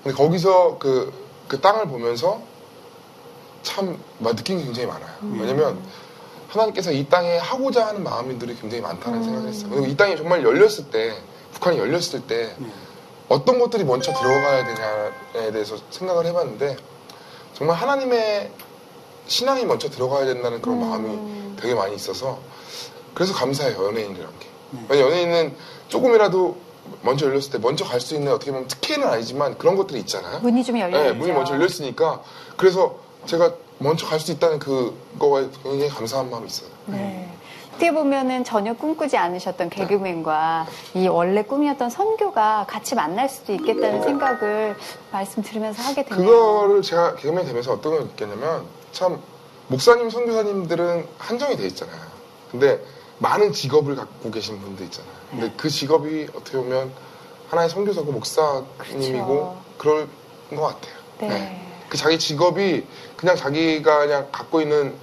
[0.04, 1.14] 근데 거기서 그,
[1.48, 2.42] 그 땅을 보면서
[3.64, 5.12] 참 막 느낀 게 굉장히 많아요.
[5.40, 5.80] 왜냐면
[6.50, 9.70] 하나님께서 이 땅에 하고자 하는 마음들이 굉장히 많다는 생각을 했어요.
[9.70, 11.14] 그리고 이 땅이 정말 열렸을 때,
[11.54, 12.56] 북한이 열렸을 때
[13.30, 16.76] 어떤 것들이 먼저 들어가야 되냐에 대해서 생각을 해봤는데
[17.56, 18.52] 정말 하나님의
[19.28, 22.40] 신앙이 먼저 들어가야 된다는 그런 마음이 되게 많이 있어서
[23.14, 24.48] 그래서 감사해요 연예인이란 게.
[24.90, 25.56] 왜냐 연예인은
[25.88, 26.58] 조금이라도
[27.04, 30.40] 먼저 열렸을 때 먼저 갈 수 있는 어떻게 보면 특혜는 아니지만 그런 것들이 있잖아요.
[30.40, 31.12] 문이 좀 열려 네.
[31.14, 32.22] 문이 먼저 열렸으니까
[32.58, 36.70] 그래서 제가 먼저 갈 수 있다는 그거에 굉장히 감사한 마음이 있어요.
[36.88, 37.30] 네.
[37.70, 44.76] 어떻게 보면은 전혀 꿈꾸지 않으셨던 개그맨과 이 원래 꿈이었던 선교가 같이 만날 수도 있겠다는 생각을
[45.12, 46.26] 말씀 들으면서 하게 되네요.
[46.28, 49.20] 그거를 제가 개그맨 되면서 어떤 걸 느꼈냐면 참
[49.68, 52.00] 목사님, 선교사님들은 한정이 돼 있잖아요.
[52.52, 52.80] 근데
[53.18, 55.12] 많은 직업을 갖고 계신 분들 있잖아요.
[55.32, 56.92] 근데 그 직업이 어떻게 보면
[57.50, 60.08] 하나의 선교사고 목사님이고 그렇죠.
[60.50, 60.94] 그럴것 같아요.
[61.20, 61.60] 네.
[61.90, 62.86] 그 자기 직업이
[63.18, 64.94] 그냥 자기가 그냥 갖고 있는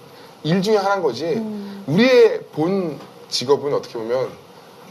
[0.42, 1.24] 일 중에 하나인 거지.
[1.24, 1.84] 음.
[1.86, 2.98] 우리의 본
[3.28, 4.30] 직업은 어떻게 보면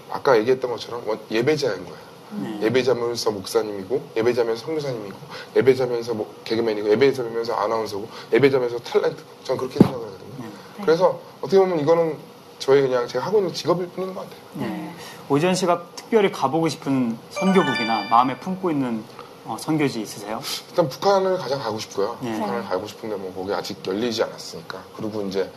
[0.10, 2.09] 아까 얘기했던 것처럼 원- 예배자인 거예요.
[2.32, 2.60] 네.
[2.64, 5.18] 예배자면서 목사님이고 예배자면서 선교사님이고
[5.56, 10.30] 예배자면서 뭐 개그맨이고 예배자면서 아나운서고 예배자면서 탤런트 전 그렇게 생각을 하거든요.
[10.40, 10.50] 네.
[10.84, 12.18] 그래서 어떻게 보면 이거는
[12.60, 14.40] 저희 그냥 제가 하고 있는 직업일 뿐인 것 같아요.
[14.56, 14.94] 네.
[15.30, 19.04] 오지원 씨가 특별히 가보고 싶은 선교국이나 마음에 품고 있는
[19.46, 20.42] 어, 선교지 있으세요?
[20.70, 22.18] 일단 북한을 가장 가고 싶고요.
[22.22, 22.34] 네.
[22.34, 24.84] 북한을 가고 싶은데 뭐 거기 아직 열리지 않았으니까.
[24.96, 25.50] 그리고 이제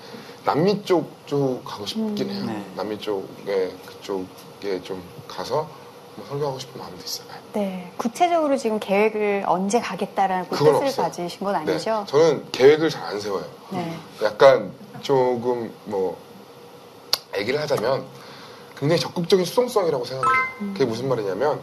[0.44, 2.44] 남미 쪽 쪽 가고 싶긴 해요.
[2.46, 2.64] 네.
[2.76, 5.68] 남미 쪽에 그쪽에 좀 가서
[6.14, 7.26] 뭐 설교하고 싶은 마음도 있어요.
[7.54, 7.90] 네.
[7.96, 11.06] 구체적으로 지금 계획을 언제 가겠다라고 그건 뜻을 없어요.
[11.06, 12.00] 가지신 건 아니죠?
[12.00, 12.06] 네.
[12.06, 13.44] 저는 계획을 잘 안 세워요.
[13.70, 13.96] 네.
[14.22, 16.16] 약간 조금 뭐
[17.36, 18.04] 얘기를 하자면
[18.76, 20.34] 굉장히 적극적인 수동성이라고 생각해요.
[20.74, 21.60] 그게 무슨 말이냐면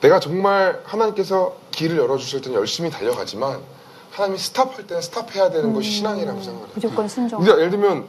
[0.00, 3.60] 내가 정말 하나님께서 길을 열어주실 때는 열심히 달려가지만
[4.10, 6.68] 하나님이 스탑할 때는 스탑해야 되는 것이 신앙이라고 생각해요.
[6.74, 7.38] 무조건 순종.
[7.40, 8.06] 근데 예를 들면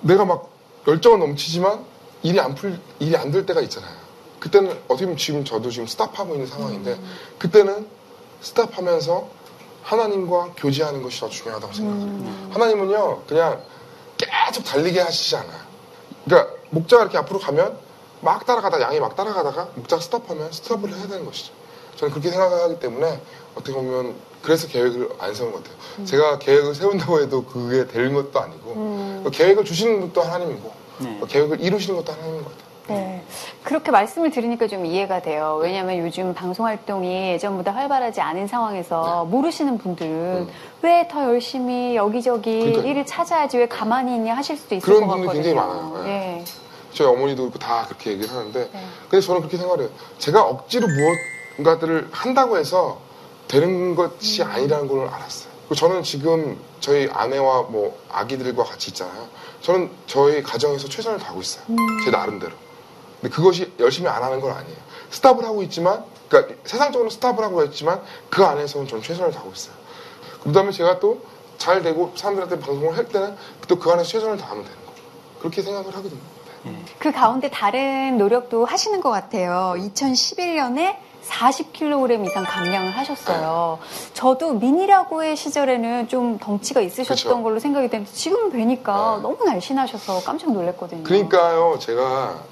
[0.00, 0.48] 내가 막
[0.88, 1.84] 열정은 넘치지만
[2.22, 3.99] 일이 안 풀, 일이 안 될 때가 있잖아요.
[4.40, 6.98] 그때는 어떻게 보면 지금 저도 지금 스탑하고 있는 상황인데
[7.38, 7.86] 그때는
[8.40, 9.28] 스탑하면서
[9.82, 12.50] 하나님과 교제하는 것이 더 중요하다고 생각해요.
[12.50, 13.62] 하나님은요 그냥
[14.16, 15.60] 계속 달리게 하시지 않아요.
[16.24, 17.76] 그러니까 목자가 이렇게 앞으로 가면
[18.20, 21.52] 막 따라가다 양이 막 따라가다가 목자가 스탑하면 스탑을 해야 되는 것이죠.
[21.96, 23.20] 저는 그렇게 생각하기 때문에
[23.54, 26.06] 어떻게 보면 그래서 계획을 안 세운 것 같아요.
[26.06, 31.18] 제가 계획을 세운다고 해도 그게 되는 것도 아니고 그 계획을 주시는 것도 하나님이고 네.
[31.20, 32.69] 그 계획을 이루시는 것도 하나님인 것 같아요.
[32.94, 33.22] 네.
[33.64, 35.58] 그렇게 말씀을 들으니까 좀 이해가 돼요.
[35.62, 40.48] 왜냐하면 요즘 방송 활동이 예전보다 활발하지 않은 상황에서 모르시는 분들은
[40.82, 42.56] 왜더 열심히 여기저기 네.
[42.56, 42.60] 음.
[42.64, 42.90] 그러니까요.
[42.90, 45.54] 일을 찾아야지 왜 가만히 있냐 하실 수도 있을 그런 것 분들이 같거든요.
[45.54, 46.04] 굉장히 많아요.
[46.04, 46.38] 네.
[46.40, 46.44] 예.
[46.92, 48.84] 저희 어머니도 그렇고 다 그렇게 얘기를 하는데 네.
[49.08, 49.90] 근데 저는 그렇게 생각을 해요.
[50.18, 52.98] 제가 억지로 무엇인가들을 한다고 해서
[53.46, 55.50] 되는 것이 아니라는 걸 알았어요.
[55.76, 59.28] 저는 지금 저희 아내와 뭐 아기들과 같이 있잖아요.
[59.60, 61.64] 저는 저희 가정에서 최선을 다하고 있어요.
[62.04, 62.52] 제 나름대로.
[63.20, 64.76] 근데 그것이 열심히 안 하는 건 아니에요.
[65.10, 69.74] 스탑을 하고 있지만 그러니까 세상적으로 스탑을 하고 있지만 그 안에서는 전 최선을 다하고 있어요.
[70.42, 71.18] 그 다음에 제가 또
[71.60, 73.36] 잘 되고 사람들한테 방송을 할 때는
[73.68, 74.92] 또 그 안에서 최선을 다하면 되는 거.
[75.40, 76.20] 그렇게 생각을 하거든요.
[76.98, 79.74] 그 가운데 다른 노력도 하시는 것 같아요.
[79.76, 80.96] 2011년에
[81.28, 83.78] 40kg 이상 감량을 하셨어요.
[84.14, 87.42] 저도 미니라고의 시절에는 좀 덩치가 있으셨던 그쵸.
[87.42, 89.22] 걸로 생각이 되는데 지금 뵈니까 네.
[89.22, 91.04] 너무 날씬하셔서 깜짝 놀랐거든요.
[91.04, 92.42] 그러니까요, 제가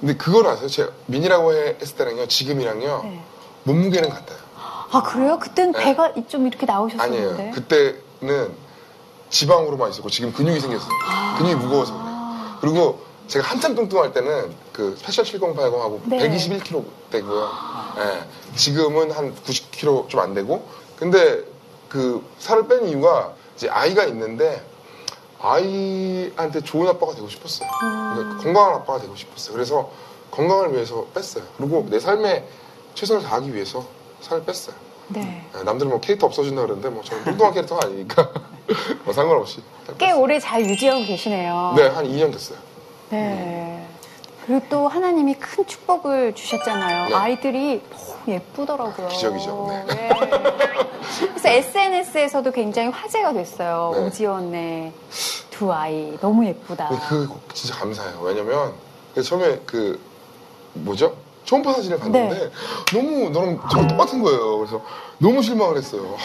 [0.00, 0.68] 근데 그걸 아세요?
[0.68, 3.22] 제가 민이라고 해- 했을 때랑요, 지금이랑요, 네.
[3.64, 4.38] 몸무게는 같아요.
[4.92, 5.38] 아 그래요?
[5.38, 5.82] 그땐 네.
[5.82, 7.32] 배가 좀 이렇게 나오셨었는데.
[7.34, 7.52] 아니에요.
[7.52, 8.52] 그때는
[9.30, 10.88] 지방으로만 있었고 지금 근육이 생겼어요.
[11.38, 12.06] 근육이 무거워서 그래요.
[12.08, 16.18] 아, 그리고 제가 한참 뚱뚱할 때는 그 스페셜 7080하고 네.
[16.18, 17.50] 121kg 되고요.
[17.98, 20.64] 예, 지금은 한 90kg 좀 안 되고.
[20.96, 21.42] 근데
[21.88, 24.64] 그 살을 뺀 이유가 이제 아이가 있는데
[25.40, 27.68] 아이한테 좋은 아빠가 되고 싶었어요.
[28.14, 29.54] 그러니까 건강한 아빠가 되고 싶었어요.
[29.54, 29.90] 그래서
[30.30, 31.44] 건강을 위해서 뺐어요.
[31.56, 32.44] 그리고 내 삶에
[32.94, 33.84] 최선을 다하기 위해서
[34.20, 34.74] 살을 뺐어요.
[35.08, 35.46] 네.
[35.56, 38.30] 예, 남들은 뭐 캐릭터 없어진다 그러는데 뭐 저는 뚱뚱한 캐릭터가 아니니까
[39.04, 40.12] 뭐 상관없이 살 꽤.
[40.12, 41.74] 오래 잘 유지하고 계시네요.
[41.76, 42.58] 네, 한 2년 됐어요.
[43.10, 43.86] 네.
[44.44, 47.08] 그리고 또 하나님이 큰 축복을 주셨잖아요.
[47.08, 47.14] 네.
[47.14, 47.82] 아이들이
[48.28, 49.08] 예쁘더라고요.
[49.08, 49.84] 기적이죠.
[49.88, 50.10] 네.
[51.18, 53.92] 그래서 SNS에서도 굉장히 화제가 됐어요.
[53.94, 54.06] 네.
[54.06, 54.92] 오지연의
[55.50, 56.90] 두 아이 너무 예쁘다.
[57.08, 58.20] 그 진짜 감사해요.
[58.20, 58.74] 왜냐면
[59.14, 59.98] 그 처음에 그
[60.74, 61.16] 뭐죠?
[61.44, 62.50] 초음파 사진을 봤는데 네.
[62.92, 64.58] 너무 너랑 저랑 똑같은 거예요.
[64.58, 64.82] 그래서
[65.18, 66.16] 너무 실망을 했어요.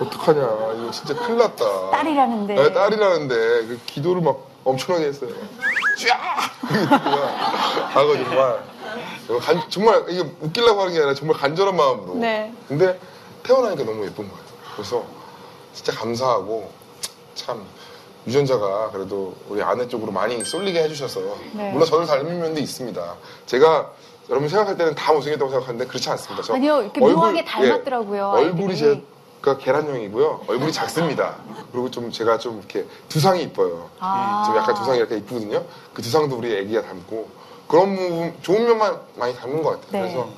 [0.00, 1.90] 어떡하냐 이거 진짜 큰일 났다.
[1.90, 2.54] 딸이라는데.
[2.54, 3.34] 네, 딸이라는데
[3.66, 5.30] 그 기도를 막 엄청나게 했어요.
[6.08, 6.50] 쫙!
[7.94, 8.64] 아가 정말
[9.40, 12.14] 간- 정말 이게 웃기려고 하는 게 아니라 정말 간절한 마음으로.
[12.16, 12.52] 네.
[12.68, 12.98] 근데
[13.42, 14.44] 태어나니까 너무 예쁜 거예요.
[14.74, 15.04] 그래서
[15.72, 16.70] 진짜 감사하고
[17.34, 17.64] 참
[18.26, 21.20] 유전자가 그래도 우리 아내 쪽으로 많이 쏠리게 해주셔서
[21.54, 21.70] 네.
[21.72, 23.14] 물론 저를 닮은 면도 있습니다.
[23.46, 23.90] 제가
[24.28, 26.42] 여러분 생각할 때는 다 못생겼다고 생각하는데 그렇지 않습니다.
[26.42, 29.04] 저 아니요, 이렇게 묘하게 닮았더라고요, 얼굴이 아이들이.
[29.42, 30.42] 제가 계란형이고요.
[30.46, 31.36] 얼굴이 작습니다.
[31.72, 33.88] 그리고 좀 제가 좀 이렇게 두상이 이뻐요.
[33.98, 34.44] 아.
[34.46, 35.64] 좀 약간 두상이 이렇게 이쁘거든요.
[35.94, 37.28] 그 두상도 우리 애기가 닮고
[37.70, 39.92] 그런 부분 좋은 면만 많이 닮은 것 같아요.
[39.92, 40.00] 네.
[40.00, 40.28] 그래서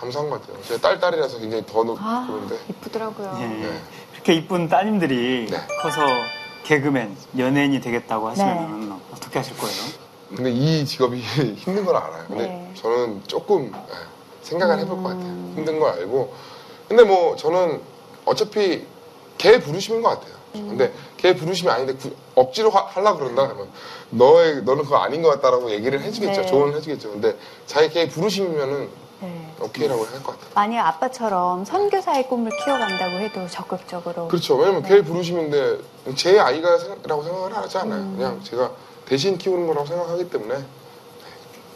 [0.00, 0.62] 감사한 것 같아요.
[0.64, 3.38] 제 딸 딸이라서 굉장히 더 높- 아, 그런데 이쁘더라고요.
[3.42, 3.46] 예.
[3.46, 3.80] 네.
[4.12, 5.58] 그렇게 이쁜 따님들이 네.
[5.82, 6.00] 커서
[6.64, 9.76] 개그맨, 연예인이 되겠다고 하시면 어떻게 하실 거예요?
[10.34, 11.20] 근데 이 직업이
[11.58, 12.24] 힘든 걸 알아요.
[12.28, 12.72] 근데 네.
[12.76, 13.94] 저는 조금 예,
[14.42, 15.26] 생각을 해볼 것 같아요.
[15.56, 16.32] 힘든 걸 알고.
[16.88, 17.80] 근데 뭐 저는
[18.24, 18.86] 어차피
[19.36, 20.34] 개 부르심인 것 같아요.
[20.52, 23.68] 근데 개 부르심이 아닌데 구- 억지로 하, 하려고 그런다 그러면
[24.10, 26.40] 너의 너는 그거 아닌 것 같다라고 얘기를 해주겠죠.
[26.42, 26.46] 네.
[26.46, 27.10] 조언을 해주겠죠.
[27.12, 27.36] 근데
[27.66, 28.88] 자기 개 부르심이면은
[29.20, 29.54] 네.
[29.60, 30.50] 오케이라고 할 것 같아요.
[30.54, 34.28] 만약 아빠처럼 선교사의 꿈을 키워간다고 해도 적극적으로.
[34.28, 34.56] 그렇죠.
[34.56, 35.78] 왜냐면 개 부르심인데
[36.16, 38.00] 제 아이가 라고 생각을 하지 않아요.
[38.00, 38.14] 음.
[38.16, 38.70] 그냥 제가
[39.06, 40.64] 대신 키우는 거라고 생각하기 때문에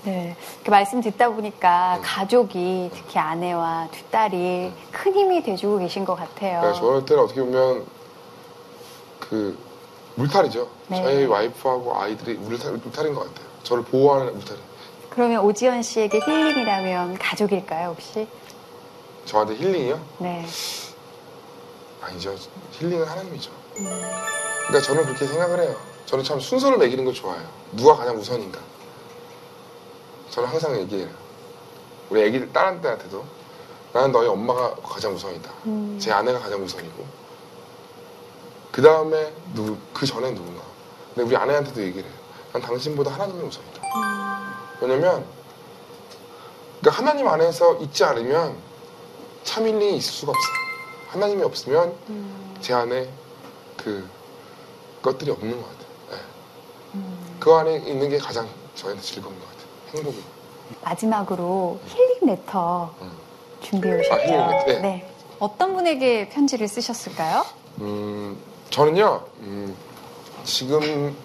[0.04, 0.36] 네.
[0.56, 6.60] 이렇게 말씀 듣다 보니까 가족이 특히 아내와 두 딸이 큰 힘이 돼주고 계신 것 같아요.
[6.60, 7.86] 네, 저한테는 어떻게 보면
[9.28, 9.56] 그
[10.16, 10.68] 물탈이죠.
[10.88, 11.02] 네.
[11.02, 13.46] 저희 와이프하고 아이들이 물탈, 물탈인 것 같아요.
[13.62, 14.60] 저를 보호하는 물탈이.
[15.10, 18.26] 그러면 오지연 씨에게 힐링이라면 가족일까요, 혹시?
[19.24, 20.00] 저한테 힐링이요?
[20.18, 20.44] 네.
[22.00, 22.34] 아니죠.
[22.72, 23.50] 힐링은 하나님이죠.
[23.74, 25.76] 그러니까 저는 그렇게 생각을 해요.
[26.06, 27.46] 저는 참 순서를 매기는 걸 좋아해요.
[27.72, 28.60] 누가 가장 우선인가.
[30.30, 31.08] 저는 항상 얘기해요.
[32.10, 33.24] 우리 애기들 딸한테한테도
[33.92, 35.50] 나는 너희 엄마가 가장 우선이다.
[35.66, 35.96] 음.
[36.00, 37.23] 제 아내가 가장 우선이고
[38.74, 39.32] 그 다음에
[39.92, 40.60] 그 전에 누군가.
[41.14, 42.18] 근데 우리 아내한테도 얘기를 해요.
[42.52, 43.80] 난 당신보다 하나님이 우선이다.
[44.80, 45.24] 왜냐면
[46.80, 48.56] 그러니까 하나님 안에서 있지 않으면
[49.44, 50.54] 참 힐링이 있을 수가 없어요.
[51.06, 51.94] 하나님이 없으면
[52.60, 53.08] 제 안에
[53.76, 54.08] 그
[55.02, 55.88] 것들이 없는 것 같아요.
[56.10, 56.18] 네.
[57.38, 59.68] 그 안에 있는 게 가장 저한테 즐거운 것 같아요.
[59.94, 60.24] 행복이.
[60.82, 63.12] 마지막으로 힐링 레터 음.
[63.60, 64.14] 준비해 오셨죠?
[64.14, 64.80] 아, 힐링 레터?
[64.80, 65.14] 네.
[65.38, 67.46] 어떤 분에게 편지를 쓰셨을까요?
[67.80, 68.36] 음,
[68.74, 69.76] 저는요, 음,
[70.42, 71.16] 지금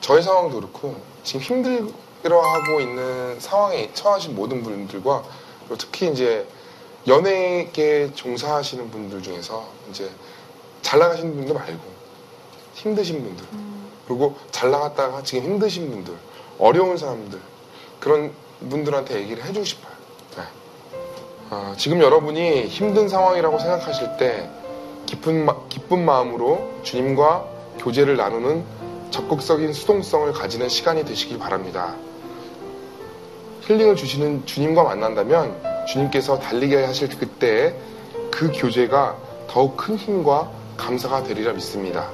[0.00, 5.24] 저의 상황도 그렇고, 지금 힘들어하고 있는 상황에 처하신 모든 분들과,
[5.62, 6.46] 그리고 특히 이제
[7.08, 10.08] 연예계 종사하시는 분들 중에서 이제
[10.80, 11.82] 잘 나가시는 분들 말고,
[12.74, 13.44] 힘드신 분들,
[14.06, 16.14] 그리고 잘 나갔다가 지금 힘드신 분들,
[16.60, 17.40] 어려운 사람들,
[17.98, 18.32] 그런
[18.70, 19.94] 분들한테 얘기를 해주고 싶어요.
[20.36, 20.44] 네.
[21.50, 24.48] 아, 지금 여러분이 힘든 상황이라고 생각하실 때,
[25.44, 27.44] 마, 기쁜 마음으로 주님과
[27.78, 28.64] 교제를 나누는
[29.10, 31.94] 적극적인 수동성을 가지는 시간이 되시길 바랍니다.
[33.62, 37.74] 힐링을 주시는 주님과 만난다면 주님께서 달리게 하실 그때에
[38.30, 39.16] 그 교제가
[39.48, 42.08] 더욱 큰 힘과 감사가 되리라 믿습니다.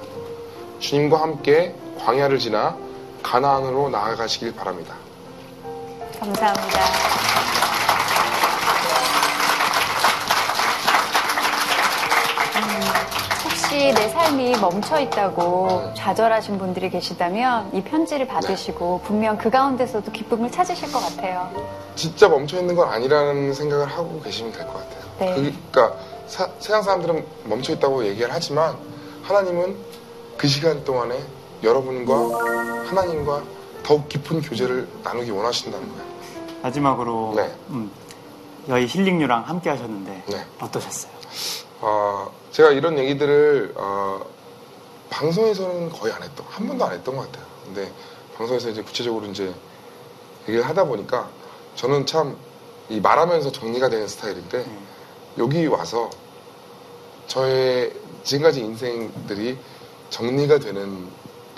[0.78, 2.76] 주님과 함께 광야를 지나
[3.22, 4.94] 가나안으로 나아가시길 바랍니다.
[6.20, 7.13] 감사합니다.
[13.74, 20.52] 혹시 내 삶이 멈춰 있다고 좌절하신 분들이 계시다면 이 편지를 받으시고 분명 그 가운데서도 기쁨을
[20.52, 21.50] 찾으실 것 같아요.
[21.96, 25.04] 진짜 멈춰 있는 건 아니라는 생각을 하고 계시면 될 것 같아요.
[25.18, 25.34] 네.
[25.34, 25.92] 그러니까
[26.28, 28.76] 사- 세상 사람들은 멈춰 있다고 얘기를 하지만
[29.24, 29.76] 하나님은
[30.36, 31.18] 그 시간 동안에
[31.64, 32.14] 여러분과
[32.88, 33.42] 하나님과
[33.82, 36.04] 더욱 깊은 교제를 나누기 원하신다는 거예요.
[36.62, 37.50] 마지막으로 네.
[37.70, 37.90] 음,
[38.68, 40.44] 저희 힐링류랑 함께 하셨는데 네.
[40.60, 41.12] 어떠셨어요?
[41.80, 44.24] 어, 제가 이런 얘기들을 어,
[45.10, 47.46] 방송에서는 거의 안 했던, 한 번도 안 했던 것 같아요.
[47.64, 47.92] 근데
[48.36, 49.52] 방송에서 이제 구체적으로 이제
[50.48, 51.28] 얘기를 하다 보니까
[51.76, 52.36] 저는 참
[52.88, 54.78] 이 말하면서 정리가 되는 스타일인데 네.
[55.38, 56.10] 여기 와서
[57.26, 59.58] 저의 지금까지 인생들이
[60.10, 61.08] 정리가 되는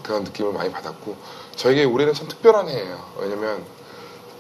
[0.05, 1.17] 그런 느낌을 많이 받았고
[1.57, 3.13] 저에게 올해는 참 특별한 해예요.
[3.19, 3.65] 왜냐면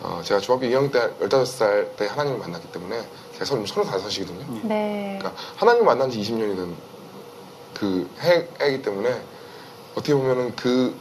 [0.02, 3.04] 어, 제가 중학교 2학년 때 15살 때 하나님을 만났기 때문에
[3.38, 4.66] 제가 지금 35이거든요.
[4.66, 5.16] 네.
[5.18, 6.96] 그러니까 하나님 만난 지 20년이 된
[7.76, 8.08] 그
[8.62, 9.20] 해이기 때문에
[9.92, 10.94] 어떻게 보면은 그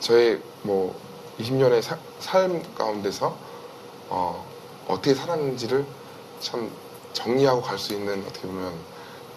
[0.00, 0.98] 저의 뭐
[1.38, 1.82] 20년의
[2.20, 3.36] 삶 가운데서
[4.08, 4.46] 어,
[4.88, 5.84] 어떻게 살았는지를
[6.40, 6.70] 참
[7.12, 8.72] 정리하고 갈 수 있는 어떻게 보면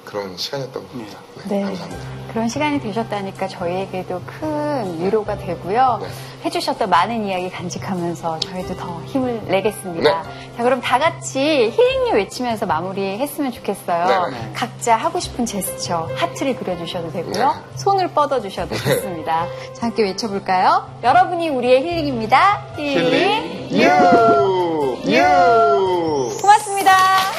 [0.10, 1.49] 그런 시간이었던 것 같아요.
[1.49, 1.64] 네, 네.
[1.64, 2.20] 감사합니다.
[2.30, 5.99] 그런 시간이 되셨다니까 저희에게도 큰 위로가 되고요.
[6.01, 6.07] 네.
[6.45, 10.24] 해주셨던 많은 이야기 간직하면서 저희도 더 힘을 내겠습니다.
[10.24, 10.57] 네.
[10.57, 11.39] 자, 그럼 다 같이
[11.70, 14.05] 힐링류 외치면서 마무리했으면 좋겠어요.
[14.30, 14.51] 네, 네.
[14.53, 17.47] 각자 하고 싶은 제스처, 하트를 그려주셔도 되고요.
[17.47, 17.78] 네.
[17.78, 19.45] 손을 뻗어주셔도 좋습니다.
[19.74, 20.89] 자, 함께 외쳐볼까요?
[21.03, 22.74] 여러분이 우리의 힐링입니다.
[22.78, 23.70] 힐링.
[23.72, 25.12] 유!
[25.12, 26.38] 유!
[26.41, 27.39] 고맙습니다.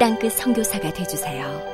[0.00, 1.69] 땅끝 선교사가 되주세요.